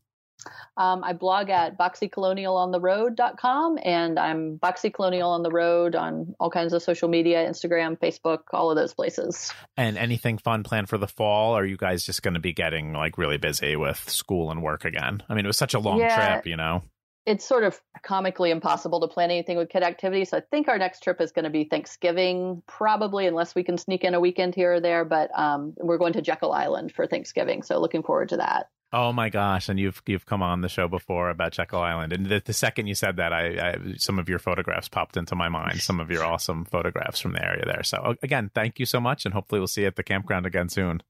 Um, 0.77 1.03
I 1.03 1.13
blog 1.13 1.49
at 1.49 1.77
boxycolonialontheroad.com 1.77 3.79
and 3.83 4.17
I'm 4.17 4.57
Boxy 4.57 4.93
Colonial 4.93 5.31
on 5.31 5.43
the 5.43 5.51
Road 5.51 5.95
on 5.95 6.35
all 6.39 6.49
kinds 6.49 6.73
of 6.73 6.81
social 6.81 7.09
media, 7.09 7.49
Instagram, 7.49 7.99
Facebook, 7.99 8.39
all 8.53 8.71
of 8.71 8.77
those 8.77 8.93
places. 8.93 9.51
And 9.75 9.97
anything 9.97 10.37
fun 10.37 10.63
planned 10.63 10.89
for 10.89 10.97
the 10.97 11.07
fall? 11.07 11.55
are 11.55 11.65
you 11.65 11.77
guys 11.77 12.05
just 12.05 12.23
going 12.23 12.35
to 12.35 12.39
be 12.39 12.53
getting 12.53 12.93
like 12.93 13.17
really 13.17 13.37
busy 13.37 13.75
with 13.75 14.09
school 14.09 14.51
and 14.51 14.63
work 14.63 14.85
again? 14.85 15.21
I 15.27 15.35
mean, 15.35 15.45
it 15.45 15.47
was 15.47 15.57
such 15.57 15.73
a 15.73 15.79
long 15.79 15.99
yeah, 15.99 16.33
trip, 16.33 16.47
you 16.47 16.55
know? 16.55 16.83
It's 17.25 17.45
sort 17.45 17.63
of 17.63 17.79
comically 18.01 18.49
impossible 18.49 19.01
to 19.01 19.07
plan 19.07 19.29
anything 19.29 19.57
with 19.57 19.69
kid 19.69 19.83
activities. 19.83 20.29
So 20.29 20.37
I 20.37 20.41
think 20.49 20.67
our 20.67 20.77
next 20.77 21.03
trip 21.03 21.21
is 21.21 21.31
going 21.31 21.43
to 21.43 21.51
be 21.51 21.65
Thanksgiving, 21.65 22.63
probably, 22.65 23.27
unless 23.27 23.53
we 23.53 23.63
can 23.63 23.77
sneak 23.77 24.03
in 24.03 24.13
a 24.13 24.19
weekend 24.19 24.55
here 24.55 24.75
or 24.75 24.79
there. 24.79 25.05
But 25.05 25.29
um, 25.37 25.73
we're 25.77 25.97
going 25.97 26.13
to 26.13 26.21
Jekyll 26.21 26.53
Island 26.53 26.93
for 26.93 27.05
Thanksgiving. 27.05 27.61
So 27.61 27.79
looking 27.79 28.03
forward 28.03 28.29
to 28.29 28.37
that. 28.37 28.69
Oh 28.91 29.13
my 29.13 29.29
gosh! 29.29 29.69
And 29.69 29.79
you've 29.79 30.01
you've 30.07 30.25
come 30.25 30.41
on 30.41 30.61
the 30.61 30.69
show 30.69 30.87
before 30.87 31.29
about 31.29 31.51
Jekyll 31.51 31.79
Island, 31.79 32.11
and 32.11 32.25
the, 32.25 32.41
the 32.43 32.53
second 32.53 32.87
you 32.87 32.95
said 32.95 33.17
that, 33.17 33.31
I, 33.31 33.45
I, 33.69 33.75
some 33.97 34.17
of 34.17 34.27
your 34.27 34.39
photographs 34.39 34.89
popped 34.89 35.15
into 35.15 35.35
my 35.35 35.47
mind. 35.47 35.81
Some 35.89 35.99
of 35.99 36.09
your 36.09 36.23
awesome 36.23 36.65
photographs 36.65 37.19
from 37.19 37.33
the 37.33 37.43
area 37.43 37.65
there. 37.65 37.83
So 37.83 38.15
again, 38.23 38.49
thank 38.55 38.79
you 38.79 38.85
so 38.85 38.99
much, 38.99 39.25
and 39.25 39.33
hopefully 39.33 39.59
we'll 39.59 39.67
see 39.67 39.81
you 39.81 39.87
at 39.87 39.95
the 39.95 40.03
campground 40.03 40.45
again 40.45 40.69
soon. 40.69 41.03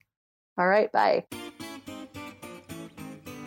All 0.57 0.67
right, 0.67 0.91
bye. 0.91 1.23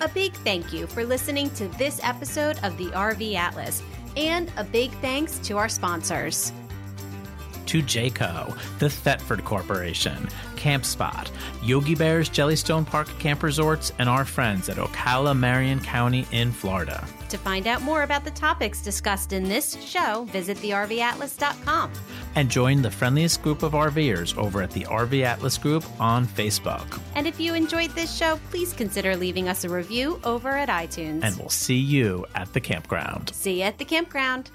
A 0.01 0.09
big 0.09 0.33
thank 0.37 0.73
you 0.73 0.87
for 0.87 1.05
listening 1.05 1.51
to 1.51 1.69
this 1.79 2.01
episode 2.03 2.59
of 2.63 2.77
the 2.79 2.87
RV 2.87 3.35
Atlas, 3.35 3.83
and 4.17 4.51
a 4.57 4.65
big 4.65 4.91
thanks 5.03 5.39
to 5.41 5.59
our 5.59 5.69
sponsors 5.69 6.53
to 7.73 7.83
Jayco, 7.83 8.55
the 8.81 8.91
Thetford 8.91 9.47
Corporation, 9.47 10.29
CampSpot, 10.57 11.31
Yogi 11.63 11.95
Bear's 11.95 12.29
Jellystone 12.29 12.85
Park 12.85 13.09
Camp 13.19 13.43
Resorts, 13.43 13.95
and 13.99 14.11
our 14.11 14.27
friends 14.27 14.69
at 14.69 14.77
Ocala, 14.77 15.35
Marion 15.35 15.81
County 15.81 16.27
in 16.33 16.53
Florida. 16.53 17.03
To 17.31 17.39
find 17.39 17.67
out 17.67 17.81
more 17.81 18.03
about 18.03 18.25
the 18.25 18.31
topics 18.33 18.83
discussed 18.83 19.33
in 19.33 19.45
this 19.45 19.83
show, 19.83 20.25
visit 20.25 20.59
thervatlas.com. 20.59 21.91
And 22.35 22.51
join 22.51 22.83
the 22.83 22.91
friendliest 22.91 23.41
group 23.41 23.63
of 23.63 23.73
RVers 23.73 24.37
over 24.37 24.61
at 24.61 24.71
the 24.73 24.83
RV 24.83 25.23
Atlas 25.23 25.57
Group 25.57 25.83
on 25.99 26.27
Facebook. 26.27 27.01
And 27.15 27.27
if 27.27 27.41
you 27.41 27.55
enjoyed 27.55 27.93
this 27.93 28.15
show, 28.15 28.39
please 28.51 28.75
consider 28.75 29.17
leaving 29.17 29.49
us 29.49 29.65
a 29.65 29.71
review 29.71 30.21
over 30.25 30.51
at 30.51 30.69
iTunes. 30.69 31.25
And 31.25 31.35
we'll 31.39 31.49
see 31.49 31.79
you 31.79 32.27
at 32.35 32.53
the 32.53 32.61
campground. 32.61 33.31
See 33.35 33.61
you 33.61 33.63
at 33.63 33.79
the 33.79 33.87
campground. 33.87 34.51